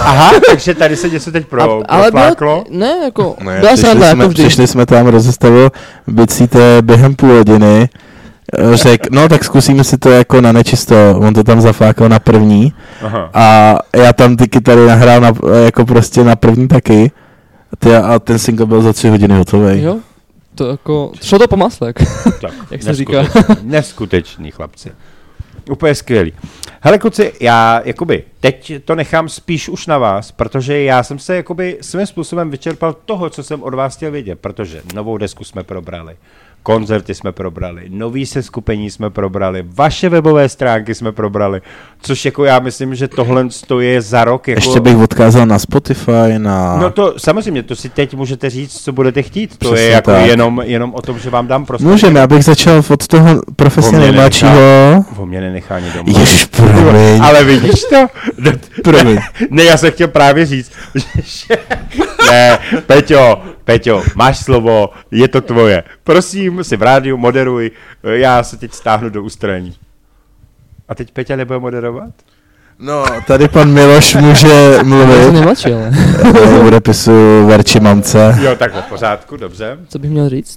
[0.00, 2.64] aha, takže tady se něco teď pro, ale profláklo.
[2.68, 4.42] bylo, ne, jako, Ne, byla přišli, sranda, jsme, jako vždy.
[4.42, 5.70] přišli jsme tam, rozestavil
[6.06, 7.88] bicíte během půl hodiny.
[8.58, 10.94] Eh, Řek, no tak zkusíme si to jako na nečisto.
[11.18, 12.72] On to tam zaflákal na první.
[13.02, 13.30] Aha.
[13.34, 15.32] A já tam ty kytary nahrál na,
[15.64, 17.10] jako prostě na první taky.
[17.78, 19.82] Ty, a ten single byl za tři hodiny hotový.
[19.82, 19.96] Jo,
[20.56, 21.96] to jako, šlo to po maslek.
[22.40, 23.12] Tak, Jak se říká.
[23.22, 24.92] neskutečný, neskutečný chlapci.
[25.70, 26.32] Úplně skvělý.
[26.80, 31.36] Hele kluci, já jakoby teď to nechám spíš už na vás, protože já jsem se
[31.36, 35.62] jakoby svým způsobem vyčerpal toho, co jsem od vás chtěl vědět, protože novou desku jsme
[35.62, 36.16] probrali,
[36.62, 41.62] koncerty jsme probrali, nový seskupení jsme probrali, vaše webové stránky jsme probrali,
[42.06, 43.48] což jako já myslím, že tohle
[43.80, 44.48] je za rok.
[44.48, 44.60] Jako...
[44.60, 46.76] Ještě bych odkázal na Spotify, na...
[46.76, 50.10] No to samozřejmě, to si teď můžete říct, co budete chtít, to Přesně je jako
[50.10, 51.86] jenom, jenom o tom, že vám dám prostě.
[51.86, 55.04] Můžeme, já bych začal od toho profesně nejmladšího.
[55.16, 56.18] O mě nenechá ani doma.
[56.18, 57.22] Ježiš, promiň.
[57.22, 58.06] Ale vidíš to?
[58.82, 59.18] promiň.
[59.50, 60.72] Ne, já jsem chtěl právě říct,
[61.24, 61.58] že...
[62.30, 65.82] ne, Peťo, Peťo, máš slovo, je to tvoje.
[66.04, 67.70] Prosím, si v rádiu, moderuj,
[68.02, 69.74] já se teď stáhnu do ústraní.
[70.88, 72.10] A teď Peťa nebude moderovat?
[72.78, 75.32] No, tady pan Miloš může mluvit.
[75.32, 75.90] Nemlačí, ale.
[76.66, 78.38] U repisu Verči mamce.
[78.40, 79.78] Jo, takhle, v pořádku, dobře.
[79.88, 80.56] Co bych měl říct?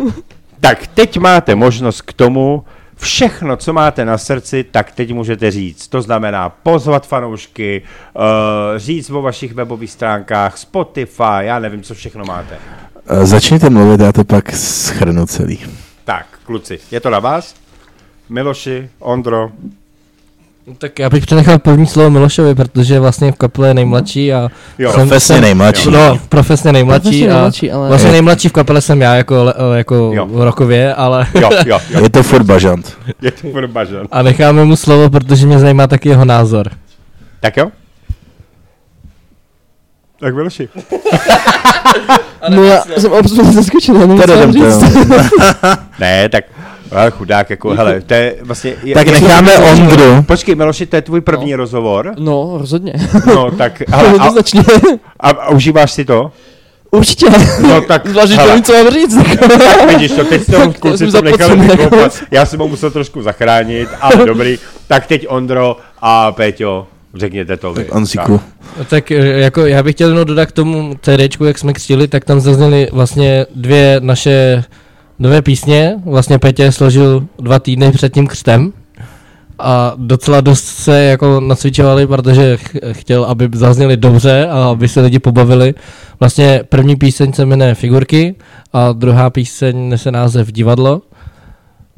[0.60, 2.64] tak teď máte možnost k tomu,
[2.96, 5.88] všechno, co máte na srdci, tak teď můžete říct.
[5.88, 7.82] To znamená pozvat fanoušky,
[8.14, 8.22] uh,
[8.76, 12.58] říct o vašich webových stránkách, Spotify, já nevím, co všechno máte.
[13.10, 15.58] Uh, začněte mluvit, já to pak schrnu celý.
[16.04, 17.54] Tak, kluci, je to na vás?
[18.28, 19.50] Miloši, Ondro,
[20.68, 24.48] No tak já bych přenechal první slovo Milošovi, protože vlastně v kapele je nejmladší a...
[24.78, 25.90] Jo, jsem, profesně jsem, nejmladší.
[25.90, 27.88] No, profesně nejmladší, profesně a nejmladší, ale...
[27.88, 30.28] vlastně nejmladší v kapele jsem já jako, jako jo.
[30.32, 31.26] rokově, ale...
[31.34, 32.00] Jo, jo, jo.
[32.02, 32.98] Je to furt bažant.
[33.22, 34.08] Je to furt bažant.
[34.12, 36.70] A necháme mu slovo, protože mě zajímá taky jeho názor.
[37.40, 37.70] Tak jo?
[40.20, 40.68] Tak Miloši.
[42.48, 44.82] no já jsem absolutně zaskočený, nevím, říct.
[45.98, 46.44] ne, tak
[46.92, 48.76] ale chudák, jako, hele, to je vlastně...
[48.94, 50.22] tak je, necháme Ondru.
[50.26, 51.56] Počkej, Miloši, to je tvůj první no.
[51.56, 52.14] rozhovor?
[52.18, 52.92] No, rozhodně.
[53.26, 53.82] No, tak...
[53.92, 54.28] Ale, a,
[55.20, 56.32] a, a, užíváš si to?
[56.90, 57.26] Určitě.
[57.62, 59.16] No tak, Zvlášť, že nevím, co mám říct.
[59.38, 62.18] tak vidíš to, teď jste ho kluci to nechali vykoupat.
[62.30, 64.58] Já jsem ho musel trošku zachránit, ale dobrý.
[64.86, 67.84] Tak teď Ondro a Péťo, řekněte to vy.
[67.84, 68.40] Tak Ansiku.
[68.78, 72.24] No, tak jako já bych chtěl jenom dodat k tomu CDčku, jak jsme křtili, tak
[72.24, 74.64] tam zazněly vlastně dvě naše
[75.18, 75.96] nové písně.
[76.04, 78.72] Vlastně Petě složil dva týdny před tím křtem
[79.58, 85.00] a docela dost se jako nacvičovali, protože ch- chtěl, aby zazněli dobře a aby se
[85.00, 85.74] lidi pobavili.
[86.20, 88.34] Vlastně první píseň se jmenuje Figurky
[88.72, 91.02] a druhá píseň nese název Divadlo.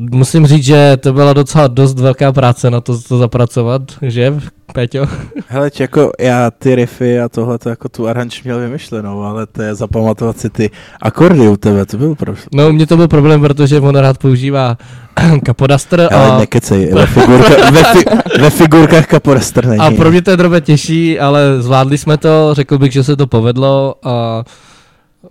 [0.01, 4.35] Musím říct, že to byla docela dost velká práce na to, to zapracovat, že,
[4.73, 5.07] Péťo?
[5.47, 9.63] Hele, jako já ty riffy a tohle to jako tu aranž měl vymyšlenou, ale to
[9.63, 10.71] je zapamatovat si ty
[11.03, 12.45] akordy u tebe, to byl problém.
[12.55, 14.77] No, u mě to byl problém, protože on rád používá
[15.45, 16.09] kapodaster.
[16.13, 16.39] Ale a...
[16.39, 18.05] nekecej, ve, figurka, ve, fi,
[18.41, 19.81] ve figurkách kapodaster není.
[19.81, 23.17] A pro mě to je drobě těžší, ale zvládli jsme to, řekl bych, že se
[23.17, 24.45] to povedlo a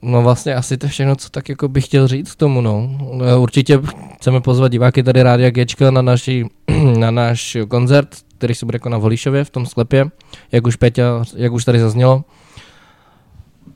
[0.02, 2.90] No vlastně asi to všechno, co tak jako bych chtěl říct k tomu, no.
[3.38, 3.80] Určitě
[4.16, 6.46] chceme pozvat diváky tady Rádia Gečka na, naši,
[6.98, 10.06] na náš koncert, který se bude jako na Volíšově v tom sklepě,
[10.52, 12.24] jak už Péťa, jak už tady zaznělo.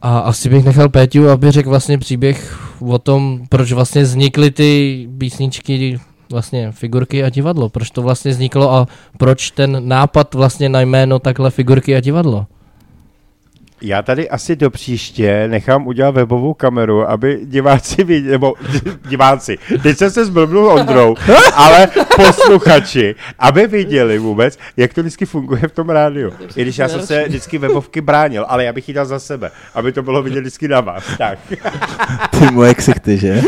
[0.01, 5.09] A asi bych nechal Péťu, aby řekl vlastně příběh o tom, proč vlastně vznikly ty
[5.17, 5.99] písničky,
[6.31, 8.87] vlastně figurky a divadlo, proč to vlastně vzniklo a
[9.17, 12.45] proč ten nápad vlastně na jméno takhle figurky a divadlo.
[13.83, 18.53] Já tady asi do příště nechám udělat webovou kameru, aby diváci viděli, nebo
[19.09, 21.15] diváci, teď jsem se zblbnul Ondrou,
[21.53, 26.31] ale posluchači, aby viděli vůbec, jak to vždycky funguje v tom rádiu.
[26.55, 29.51] I když já jsem se vždycky webovky bránil, ale já bych ji dal za sebe,
[29.73, 31.03] aby to bylo vidět vždycky na vás.
[31.17, 31.39] Tak.
[32.39, 33.41] Ty moje ksichty, že?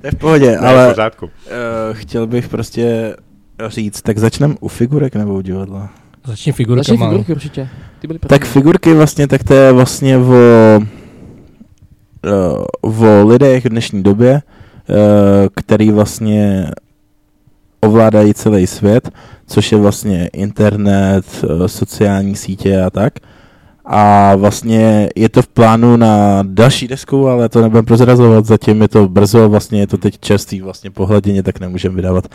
[0.00, 1.26] to je v pohodě, ne, ale v pořádku.
[1.26, 1.30] Uh,
[1.92, 3.16] chtěl bych prostě
[3.66, 5.90] říct, tak začneme u figurek nebo u divadla?
[6.24, 7.68] Začni figurky, Začni figurky určitě.
[8.04, 10.22] Ty byly tak figurky vlastně, tak to je vlastně o,
[12.82, 14.32] uh, o lidech v dnešní době,
[14.88, 14.96] uh,
[15.56, 16.70] který vlastně
[17.80, 19.10] ovládají celý svět,
[19.46, 23.12] což je vlastně internet, uh, sociální sítě a tak.
[23.86, 28.88] A vlastně je to v plánu na další desku, ale to nebudeme prozrazovat, zatím je
[28.88, 32.28] to brzo, vlastně je to teď čerstvý vlastně po hladině, tak nemůžeme vydávat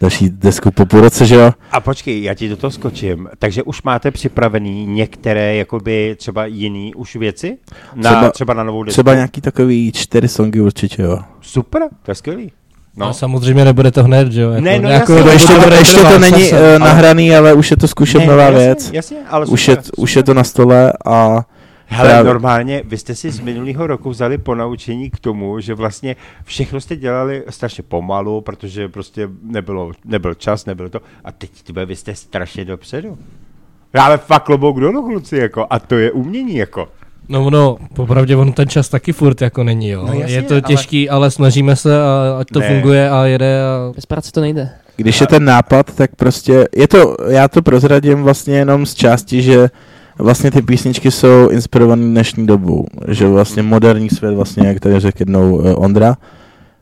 [0.00, 1.52] další desku po půl roce, že jo?
[1.70, 6.94] A počkej, já ti do toho skočím, takže už máte připravený některé jakoby třeba jiný
[6.94, 7.58] už věci?
[7.94, 8.94] Na, třeba, třeba na novou desku?
[8.94, 11.18] Třeba nějaký takový čtyři songy určitě, jo.
[11.40, 12.52] Super, to je skvělý.
[12.96, 13.06] No.
[13.06, 14.50] A samozřejmě nebude to hned, že jo?
[14.50, 17.76] Jako ne, no jako, jasně, ještě, to, ještě to není uh, nahraný, ale už je
[17.76, 18.90] to zkušet nová jasně, věc.
[18.92, 21.44] Jasně, ale už, je, už je to na stole a...
[21.88, 22.24] Hele, právě...
[22.24, 26.96] normálně, vy jste si z minulého roku vzali ponaučení k tomu, že vlastně všechno jste
[26.96, 31.00] dělali strašně pomalu, protože prostě nebylo, nebyl čas, nebylo to.
[31.24, 33.18] A teď tybe, vy jste strašně dopředu.
[33.94, 36.88] Ale fakt klobouk dolů, kluci, jako, a to je umění, jako.
[37.28, 40.04] No no, popravdě on ten čas taky furt jako není, jo.
[40.06, 41.16] No jasně, je to těžký, ale...
[41.16, 42.68] ale snažíme se a ať to ne.
[42.68, 43.92] funguje a jede a...
[43.94, 44.70] Bez práce to nejde.
[44.96, 49.42] Když je ten nápad, tak prostě, je to, já to prozradím vlastně jenom z části,
[49.42, 49.68] že
[50.18, 55.16] vlastně ty písničky jsou inspirované dnešní dobou, že vlastně moderní svět, vlastně, jak tady řekl
[55.20, 56.16] jednou uh, Ondra,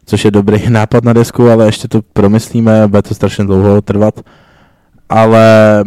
[0.07, 4.21] což je dobrý nápad na desku, ale ještě to promyslíme, bude to strašně dlouho trvat,
[5.09, 5.85] ale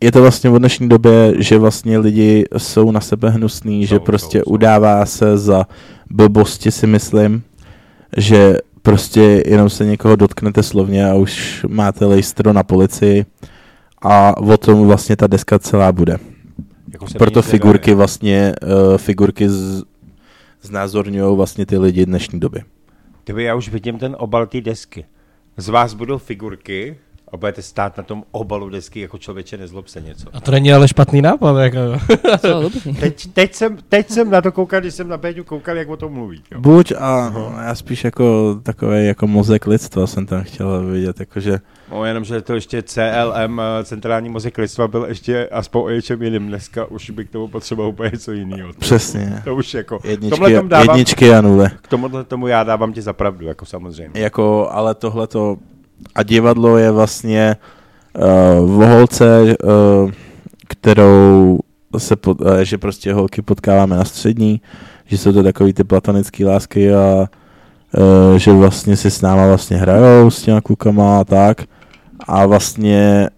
[0.00, 3.98] je to vlastně v dnešní době, že vlastně lidi jsou na sebe hnusný, jsou, že
[4.00, 5.66] prostě udává se za
[6.10, 7.42] blbosti si myslím,
[8.16, 13.26] že prostě jenom se někoho dotknete slovně a už máte lejstro na policii
[14.02, 16.18] a o tom vlastně ta deska celá bude.
[16.92, 19.82] Jako Proto figurky vlastně, uh, figurky z,
[20.62, 22.62] znázorňují vlastně ty lidi dnešní doby.
[23.24, 25.04] Kdyby já už vidím ten obal té desky.
[25.56, 26.96] Z vás budou figurky,
[27.32, 30.28] a budete stát na tom obalu desky jako člověče nezlob se něco.
[30.32, 31.58] A to není ale špatný nápad.
[31.58, 31.78] Jako.
[33.00, 35.96] teď, teď, jsem, teď jsem na to koukal, když jsem na Péťu koukal, jak o
[35.96, 36.42] tom mluví.
[36.52, 36.60] Jo.
[36.60, 37.54] Buď a no.
[37.62, 41.60] já spíš jako takový jako mozek lidstva jsem tam chtěl vidět, jakože...
[41.92, 46.22] No jenom, že to ještě CLM, eh, centrální mozek lidstva, byl ještě aspoň o něčem
[46.22, 46.48] jiným.
[46.48, 48.72] Dneska už by k tomu potřeboval úplně něco jiného.
[48.78, 49.42] Přesně.
[49.44, 49.98] To už jako...
[50.04, 51.70] Jedničky, dávám, jedničky a nule.
[51.82, 54.20] K tomuhle tomu já dávám ti zapravdu, jako samozřejmě.
[54.20, 55.56] Jako, ale tohle to
[56.14, 57.56] a divadlo je vlastně
[58.16, 60.10] uh, v holce, uh,
[60.68, 61.58] kterou
[61.98, 64.60] se, pod, uh, že prostě holky potkáváme na střední,
[65.06, 69.76] že jsou to takový ty platonické lásky a uh, že vlastně si s náma vlastně
[69.76, 71.62] hrajou s těma klukama a tak
[72.28, 73.30] a vlastně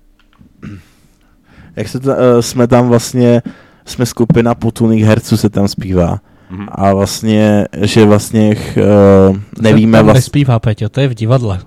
[1.77, 3.43] jak se to, uh, jsme tam vlastně
[3.85, 6.19] jsme skupina potulných herců se tam zpívá.
[6.53, 6.67] Mm-hmm.
[6.69, 9.99] A vlastně, že vlastně uh, nevíme...
[9.99, 10.19] To vlastně...
[10.19, 11.61] nespívá, Peťo, to je v divadle.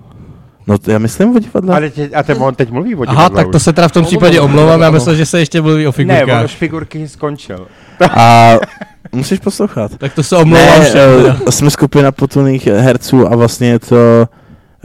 [0.66, 1.76] No já myslím o divadle.
[1.76, 3.16] Ale tě, a ten on teď mluví o divadle.
[3.16, 5.86] Aha, tak to se teda v tom případě omlouvám, já myslím, že se ještě mluví
[5.86, 6.26] o figurkách.
[6.26, 7.66] Ne, on už figurky skončil.
[8.10, 8.54] A
[9.12, 9.98] musíš poslouchat.
[9.98, 11.24] Tak to se omlouvám ne, všem.
[11.24, 13.96] Uh, jsme skupina potulných herců a vlastně je to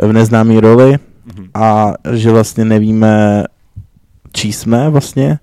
[0.02, 1.50] v neznámý roli mm-hmm.
[1.54, 3.44] a že vlastně nevíme,
[4.34, 5.40] čí jsme vlastně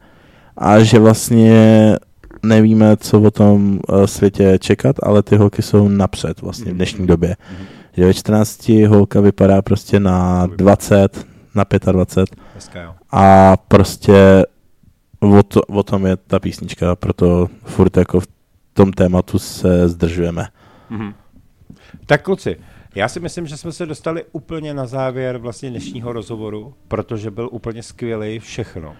[0.58, 1.96] a že vlastně
[2.42, 7.06] nevíme, co o tom uh, světě čekat, ale ty holky jsou napřed vlastně v dnešní
[7.06, 7.30] době.
[7.30, 12.40] Mm-hmm že ve 14 holka vypadá prostě na 20, na 25
[13.10, 14.46] a prostě
[15.20, 18.26] o, to, o tom je ta písnička, proto furt jako v
[18.72, 20.48] tom tématu se zdržujeme.
[20.90, 21.14] Mm-hmm.
[22.06, 22.56] Tak kluci,
[22.94, 27.48] já si myslím, že jsme se dostali úplně na závěr vlastně dnešního rozhovoru, protože byl
[27.52, 28.96] úplně skvělý všechno.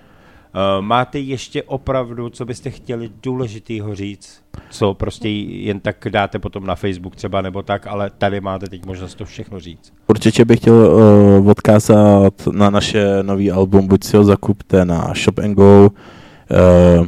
[0.57, 6.67] Uh, máte ještě opravdu, co byste chtěli důležitýho říct, co prostě jen tak dáte potom
[6.67, 9.93] na Facebook třeba nebo tak, ale tady máte teď možnost to všechno říct.
[10.07, 15.39] Určitě bych chtěl uh, odkázat na naše nový album, buď si ho zakupte na Shop
[15.39, 17.07] and Go, uh,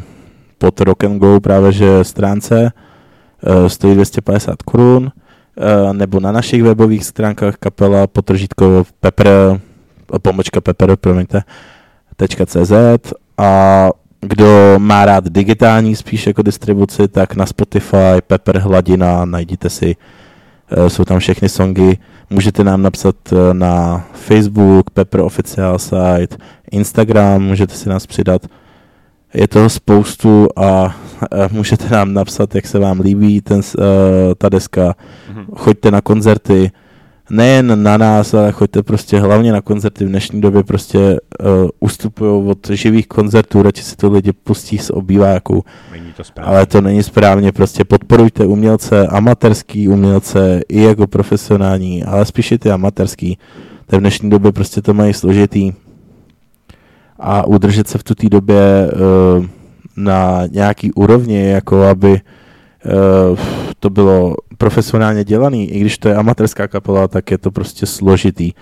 [0.59, 2.73] pod Rock and Go právě že stránce,
[3.61, 9.61] uh, stojí 250 korun, uh, nebo na našich webových stránkách kapela potržítko pepper,
[10.23, 11.43] pomočka pepper, promiňte,
[12.47, 12.73] .cz
[13.39, 13.91] a
[14.21, 19.97] kdo má rád digitální spíš jako distribuci, tak na Spotify, Pepper Hladina, najděte si,
[20.71, 21.99] eh, jsou tam všechny songy.
[22.31, 26.37] Můžete nám napsat eh, na Facebook, Pepper Official Site,
[26.71, 28.47] Instagram, můžete si nás přidat.
[29.35, 30.97] Je toho spoustu a
[31.33, 33.61] eh, můžete nám napsat, jak se vám líbí ten,
[34.39, 34.95] ta deska.
[35.33, 35.45] Mm-hmm.
[35.57, 36.71] Choďte na koncerty,
[37.31, 40.05] nejen na nás, ale choďte prostě hlavně na koncerty.
[40.05, 41.47] V dnešní době prostě uh,
[41.81, 45.65] ustupují od živých koncertů, radši si to lidi pustí z obýváků.
[46.17, 52.59] To ale to není správně, prostě podporujte umělce, amatérský umělce i jako profesionální, ale spíše
[52.59, 53.39] ty amatérský.
[53.87, 55.73] To v dnešní době prostě to mají složitý.
[57.21, 58.91] A udržet se v té době
[59.39, 59.47] uh,
[59.97, 62.19] na nějaký úrovni, jako aby uh,
[63.81, 68.53] to bylo profesionálně dělaný, i když to je amatérská kapela, tak je to prostě složitý.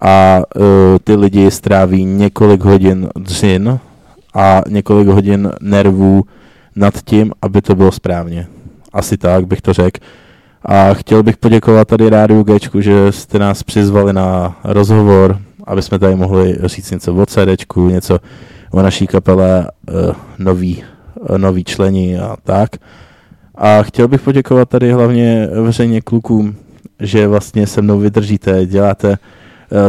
[0.00, 0.64] A uh,
[1.04, 3.78] ty lidi stráví několik hodin dřin
[4.34, 6.24] a několik hodin nervů
[6.76, 8.46] nad tím, aby to bylo správně.
[8.92, 10.00] Asi tak bych to řekl.
[10.64, 15.98] A chtěl bych poděkovat tady Rádiu Gčku, že jste nás přizvali na rozhovor, aby jsme
[15.98, 18.18] tady mohli říct něco o CDčku, něco
[18.70, 20.84] o naší kapele, uh, nový,
[21.30, 22.70] uh, nový členi a tak.
[23.62, 26.56] A chtěl bych poděkovat tady hlavně veřejně klukům,
[27.00, 29.16] že vlastně se mnou vydržíte, děláte uh,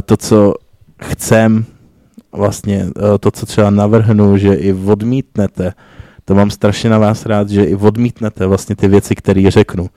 [0.05, 0.53] to, co
[1.01, 1.65] chcem,
[2.31, 5.73] vlastně uh, to, co třeba navrhnu, že i odmítnete.
[6.25, 9.89] To mám strašně na vás rád, že i odmítnete vlastně ty věci, které řeknu.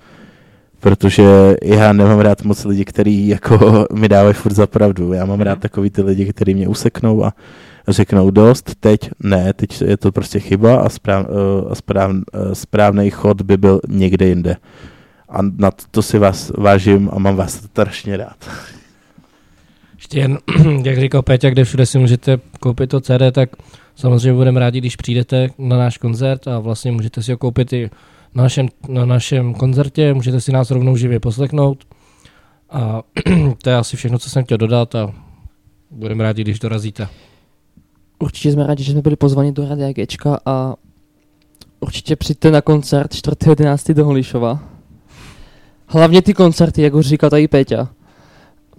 [0.81, 5.13] Protože já nemám rád moc lidi, kteří jako mi dávají furt za pravdu.
[5.13, 5.61] Já mám rád mhm.
[5.61, 7.33] takový ty lidi, kteří mě useknou a
[7.89, 12.21] řeknou dost, teď ne, teď je to prostě chyba a, správ, uh, správ, uh,
[12.53, 14.57] správný chod by byl někde jinde.
[15.29, 18.51] A na to si vás vážím a mám vás strašně rád.
[19.95, 20.39] Ještě jen,
[20.85, 23.51] jak říkal Péťa, kde všude si můžete koupit to CD, tak
[23.95, 27.91] samozřejmě budeme rádi, když přijdete na náš koncert a vlastně můžete si ho koupit i
[28.35, 31.85] na našem, na našem koncertě, můžete si nás rovnou živě poslechnout.
[32.71, 33.03] A
[33.63, 35.13] to je asi všechno, co jsem chtěl dodat a
[35.91, 37.09] budeme rádi, když dorazíte.
[38.19, 40.75] Určitě jsme rádi, že jsme byli pozvaní do Radia Gčka a
[41.81, 43.95] určitě přijďte na koncert 4.11.
[43.95, 44.61] do Holišova.
[45.87, 47.89] Hlavně ty koncerty, jak už říkal tady Péťa.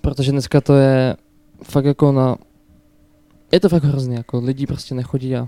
[0.01, 1.15] Protože dneska to je
[1.63, 2.35] fakt jako na...
[3.51, 5.47] Je to fakt hrozně, jako lidi prostě nechodí a...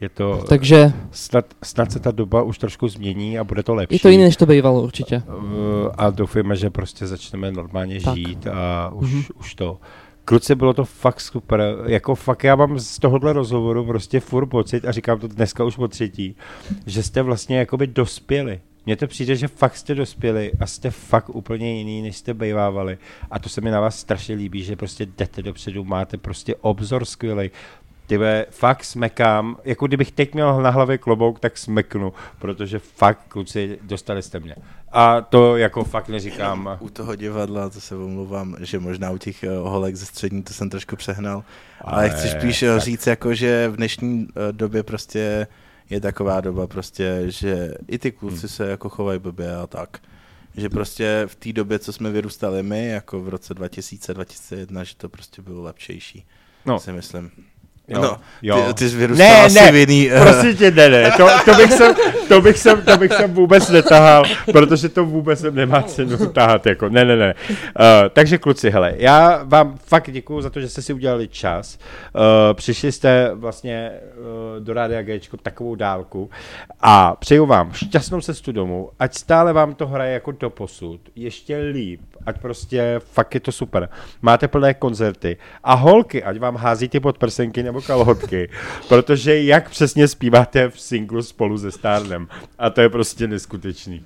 [0.00, 0.44] Je to...
[0.48, 0.92] Takže...
[1.10, 3.94] Snad, snad se ta doba už trošku změní a bude to lepší.
[3.94, 5.22] Je to jiné, než to bývalo určitě.
[5.28, 5.42] Uh,
[5.98, 8.16] a doufejme, že prostě začneme normálně tak.
[8.16, 9.24] žít a už, mm-hmm.
[9.40, 9.78] už to.
[10.28, 11.76] Kluci, bylo to fakt super.
[11.86, 15.76] Jako fakt já mám z tohohle rozhovoru prostě furt pocit, a říkám to dneska už
[15.76, 16.36] po třetí,
[16.86, 18.60] že jste vlastně jakoby dospěli.
[18.86, 22.98] Mně to přijde, že fakt jste dospěli a jste fakt úplně jiný, než jste bejvávali.
[23.30, 27.04] A to se mi na vás strašně líbí, že prostě jdete dopředu, máte prostě obzor
[27.04, 27.50] skvělý.
[28.06, 33.78] Tyve, fakt smekám, jako kdybych teď měl na hlavě klobouk, tak smeknu, protože fakt, kluci,
[33.82, 34.56] dostali jste mě.
[34.92, 36.76] A to jako fakt neříkám.
[36.80, 40.52] U toho divadla, to se omluvám, že možná u těch uh, holek ze střední to
[40.52, 41.44] jsem trošku přehnal,
[41.80, 42.80] ale, ale chci spíš eh, tak.
[42.80, 45.46] říct, jako, že v dnešní uh, době prostě
[45.90, 48.48] je taková doba prostě, že i ty kluci hmm.
[48.48, 49.98] se jako chovají blbě a tak.
[50.56, 55.08] Že prostě v té době, co jsme vyrůstali my, jako v roce 2000-2001, že to
[55.08, 56.26] prostě bylo lepšejší.
[56.66, 56.80] No.
[56.80, 57.30] Si myslím.
[57.88, 58.64] Jo, no, jo.
[58.66, 60.10] Ty, ty jsi vyrůstal ne, asi ne, v jiný...
[60.10, 60.22] Uh...
[60.22, 61.94] Prosím tě, ne, ne, to, to, bych sem,
[62.28, 66.88] to, bych sem, to bych sem vůbec netahal, protože to vůbec nemá cenu tahat, jako,
[66.88, 67.34] ne, ne, ne.
[67.50, 67.54] Uh,
[68.12, 71.78] takže kluci, hele, já vám fakt děkuju za to, že jste si udělali čas.
[72.14, 72.22] Uh,
[72.54, 76.30] přišli jste vlastně uh, do Rádia Gčko takovou dálku
[76.80, 81.58] a přeju vám šťastnou cestu domů, ať stále vám to hraje jako do posud, ještě
[81.58, 83.88] líp, ať prostě fakt je to super.
[84.22, 88.48] Máte plné koncerty a holky, ať vám hází ty podprsenky nebo kalhotky,
[88.88, 92.28] protože jak přesně zpíváte v singlu spolu se Starnem
[92.58, 94.04] a to je prostě neskutečný.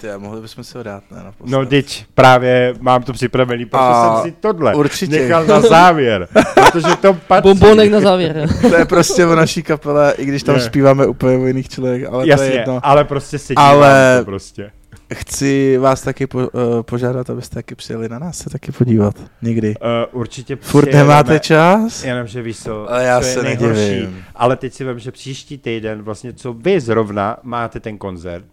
[0.00, 1.22] Ty, mohli bychom si ho dát, ne?
[1.24, 1.58] Naposled.
[1.58, 5.20] No, teď právě mám to připravený, protože a jsem si tohle určitě.
[5.20, 7.48] nechal na závěr, protože to patří.
[7.48, 8.48] Bombonek na závěr.
[8.60, 10.60] to je prostě v naší kapele, i když tam ne.
[10.60, 12.80] zpíváme úplně o jiných člověk, ale Jasně, to je jedno.
[12.82, 14.16] ale prostě sedí ale...
[14.18, 14.70] to prostě.
[15.12, 16.48] Chci vás taky po, uh,
[16.82, 19.14] požádat, abyste taky přijeli na nás se taky podívat.
[19.42, 19.74] Někdy.
[19.76, 22.04] Uh, určitě Furt nemáte čas?
[22.04, 24.24] Jenom, že víš co, ale já co se je nedivím.
[24.34, 28.46] Ale teď si vím, že příští týden, vlastně co vy zrovna máte ten koncert,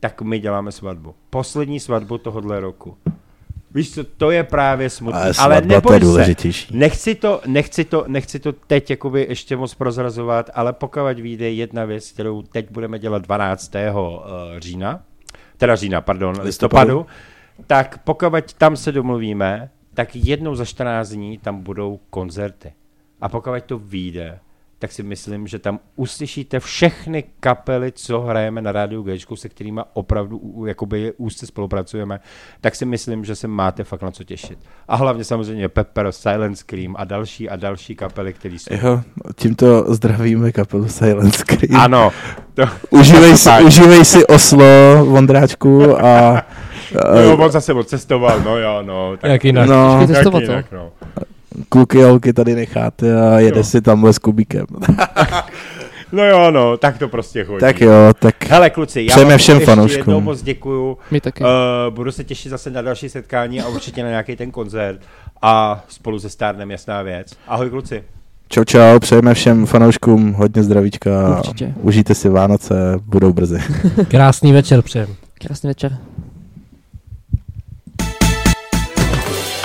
[0.00, 1.14] tak my děláme svatbu.
[1.30, 2.96] Poslední svatbu tohohle roku.
[3.74, 5.20] Víš co, to je právě smutné.
[5.20, 10.50] Ale, ale neboj se, nechci to, nechci, to, nechci to teď jakoby ještě moc prozrazovat,
[10.54, 13.74] ale pokud vyjde jedna věc, kterou teď budeme dělat 12.
[13.74, 15.00] Uh, eh, října,
[15.56, 17.06] teda října, pardon, listopadu, listopadu
[17.66, 22.72] tak pokud tam se domluvíme, tak jednou za 14 dní tam budou koncerty.
[23.20, 24.38] A pokud to vyjde,
[24.78, 29.80] tak si myslím, že tam uslyšíte všechny kapely, co hrajeme na rádiu G, se kterými
[29.92, 32.20] opravdu jakoby úzce spolupracujeme,
[32.60, 34.58] tak si myslím, že se máte fakt na co těšit.
[34.88, 38.74] A hlavně samozřejmě Pepper, Silent Scream a další a další kapely, které jsou.
[38.74, 39.02] Jo,
[39.34, 41.80] tímto zdravíme kapelu Silent Scream.
[41.82, 42.12] Ano.
[42.56, 46.42] To, užívej, si, užívej si Oslo, Vondráčku a
[46.96, 49.16] No jo, on zase odcestoval, no jo, no.
[49.16, 49.68] Tak, jak jinak?
[49.68, 50.92] No, jak jinak, no
[51.68, 53.64] kluky a holky tady necháte a jede jo.
[53.64, 54.66] si tamhle s kubíkem.
[56.12, 57.60] No jo, no, tak to prostě chodí.
[57.60, 60.98] Tak jo, tak Hele, kluci, já vám všem ještě jednou moc děkuju.
[61.10, 61.44] My taky.
[61.44, 61.48] Uh,
[61.90, 65.00] budu se těšit zase na další setkání a určitě na nějaký ten koncert.
[65.42, 67.32] A spolu se Starnem jasná věc.
[67.48, 68.04] Ahoj, kluci.
[68.48, 71.38] Čau, čau, přejeme všem fanouškům hodně zdravíčka.
[71.38, 71.74] Určitě.
[71.82, 72.74] Užijte si Vánoce,
[73.04, 73.58] budou brzy.
[74.08, 75.08] Krásný večer přejem.
[75.38, 75.98] Krásný večer.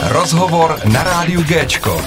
[0.10, 2.02] Rozhovor na rádiu Géčko.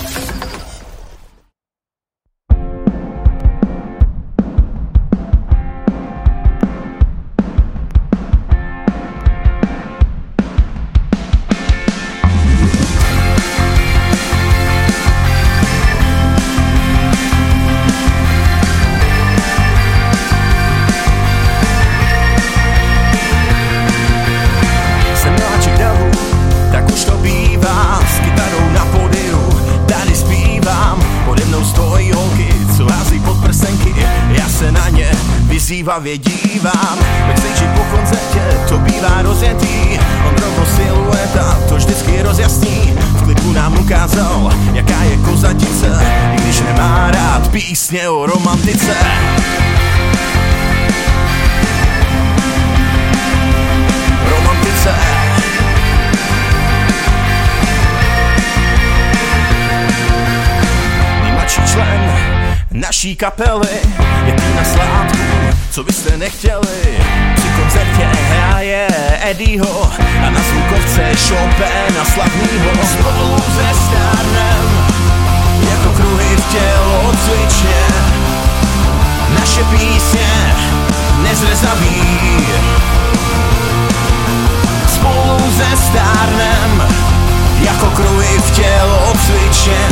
[36.05, 36.99] hlavě dívám.
[37.27, 39.99] Backstage po koncertě to bývá rozjetý.
[40.29, 42.95] On rovno silueta to vždycky rozjasní.
[43.15, 46.01] V klipu nám ukázal jaká je kozatice
[46.35, 48.95] I když nemá rád písně o romantice.
[54.31, 54.95] Romantice.
[62.71, 63.69] Naší kapely
[64.27, 66.99] je tý na sládku co byste nechtěli.
[67.35, 68.89] Při koncertě hraje
[69.31, 69.91] Eddieho
[70.27, 72.71] a na zvukovce Chopina slavnýho.
[72.93, 74.87] Spolu ze stárnem,
[75.71, 77.87] jako kruhy v tělo cvičně,
[79.41, 80.55] naše písně
[81.23, 82.47] nezrezaví.
[84.95, 86.89] Spolu ze stárnem,
[87.61, 89.89] jako kruhy v tělo cvičně,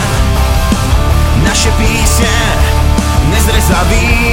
[1.44, 2.81] naše písně
[3.30, 4.32] nezrezaví.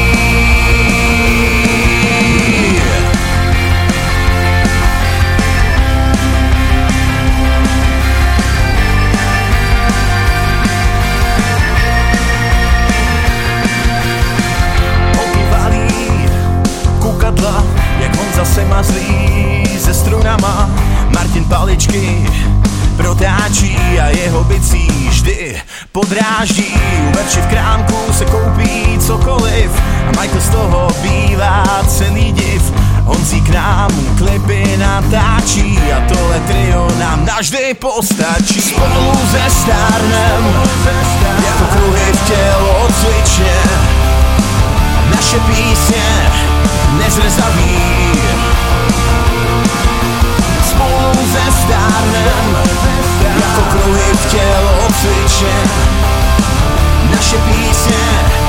[17.00, 17.64] kukadla,
[18.00, 20.70] jak Honza se mazlí se strunama,
[21.16, 22.26] Martin Paličky
[22.98, 25.62] protáčí a jeho bicí vždy
[25.92, 26.74] podráždí.
[27.08, 27.59] U v koupí
[29.60, 29.72] cokoliv
[30.08, 32.74] a Michael z toho bývá celý div.
[33.24, 38.62] si k nám klipy natáčí a tohle trio nám navždy postačí.
[38.62, 40.44] Spolu ze stárnem,
[41.46, 43.60] jako kruhy v tělo cvičně,
[45.16, 46.32] naše písně
[46.98, 47.80] nezrezaví.
[50.70, 52.58] Spolu ze stárnem,
[53.36, 55.70] jako kruhy v tělo cvičen
[57.12, 58.49] Naše písně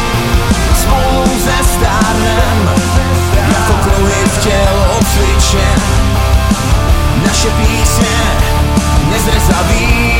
[2.01, 2.69] stárnem
[3.47, 5.81] Jako kruhy v tělo cvičen
[7.25, 8.17] Naše písně
[9.09, 10.11] nezrezaví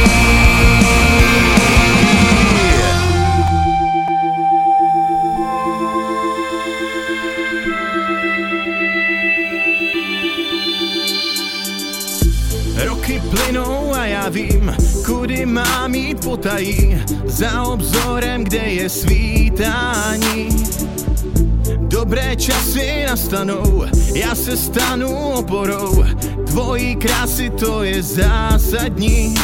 [12.86, 14.76] Roky plynou a já vím,
[15.06, 20.50] kudy mám jít potají, za obzorem, kde je svítání.
[22.02, 26.04] Dobré časy nastanou, já se stanu oporou,
[26.48, 29.36] tvojí krásy to je zásadní.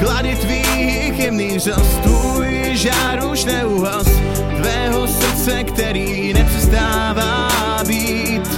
[0.00, 4.06] Klady tvých jemných řas, tvůj žár už neuhas,
[4.62, 7.48] tvého srdce, který nepřestává
[7.86, 8.48] být.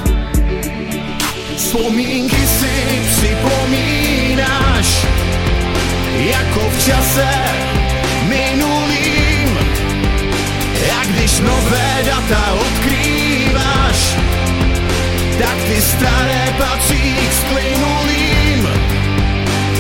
[1.57, 5.07] Vzpomínky si připomínáš
[6.19, 7.43] Jako v čase
[8.27, 8.72] když
[11.43, 14.17] nové data odkrýváš
[15.39, 18.69] Tak ty staré patří k splynulým.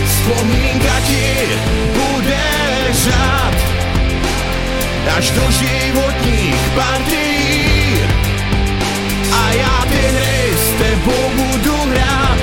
[0.06, 1.48] Vzpomínka ti
[1.92, 2.44] bude
[2.92, 3.54] řád
[5.16, 8.00] Až do životních partií
[9.32, 12.38] A já ty hry s tebou budu hrát.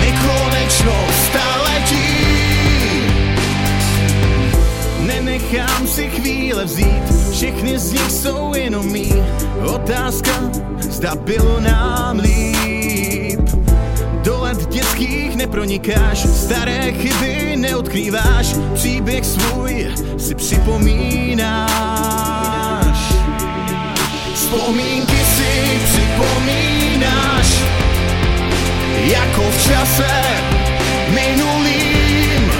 [0.00, 2.16] Nekonečno staletí.
[5.00, 6.08] Nenechám si
[6.54, 7.30] chvíle vzít.
[7.32, 9.12] Všechny z nich jsou jenom mý.
[9.74, 10.30] Otázka,
[10.80, 13.40] zda bylo nám líp.
[14.22, 21.54] Do let dětských nepronikáš, staré chyby neodkrýváš, příběh svůj si připomínáš.
[24.34, 27.46] Vzpomínky si připomínáš.
[29.04, 30.22] Jako v čase
[31.08, 32.50] minulým.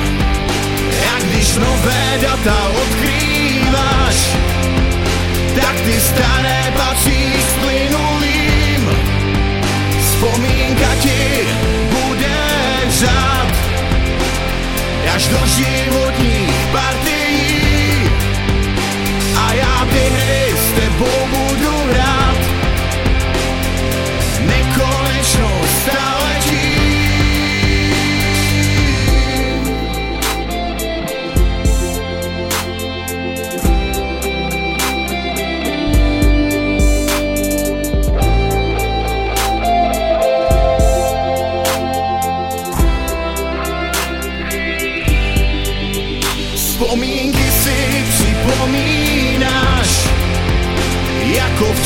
[1.15, 3.34] A když nové data odkrýváš
[5.55, 8.91] Tak ty staré patří s plynulým.
[10.01, 11.47] Vzpomínka ti
[11.91, 12.37] bude
[12.89, 13.35] řád
[15.15, 18.11] Až do životních partií.
[19.37, 21.24] A já ty s tebou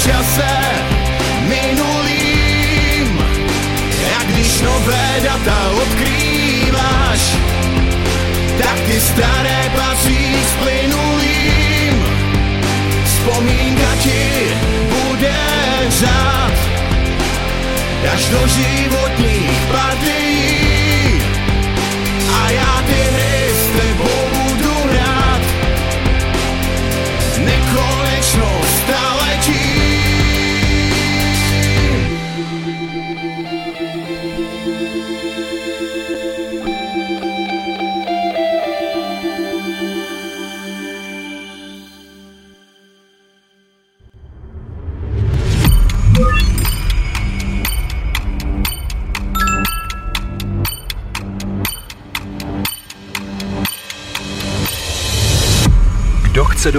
[0.08, 0.58] Jako v čase
[1.48, 3.18] minulým
[4.18, 7.36] A když nové data odkrýváš
[8.62, 12.04] Tak ty staré patří s plynulým
[13.04, 14.48] Vzpomínka ti
[15.88, 16.52] řád
[18.14, 21.22] až do životních partií
[22.32, 23.27] a já ty hry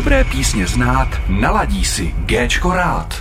[0.10, 3.19] dobré písně znát, naladí si Géčko rád.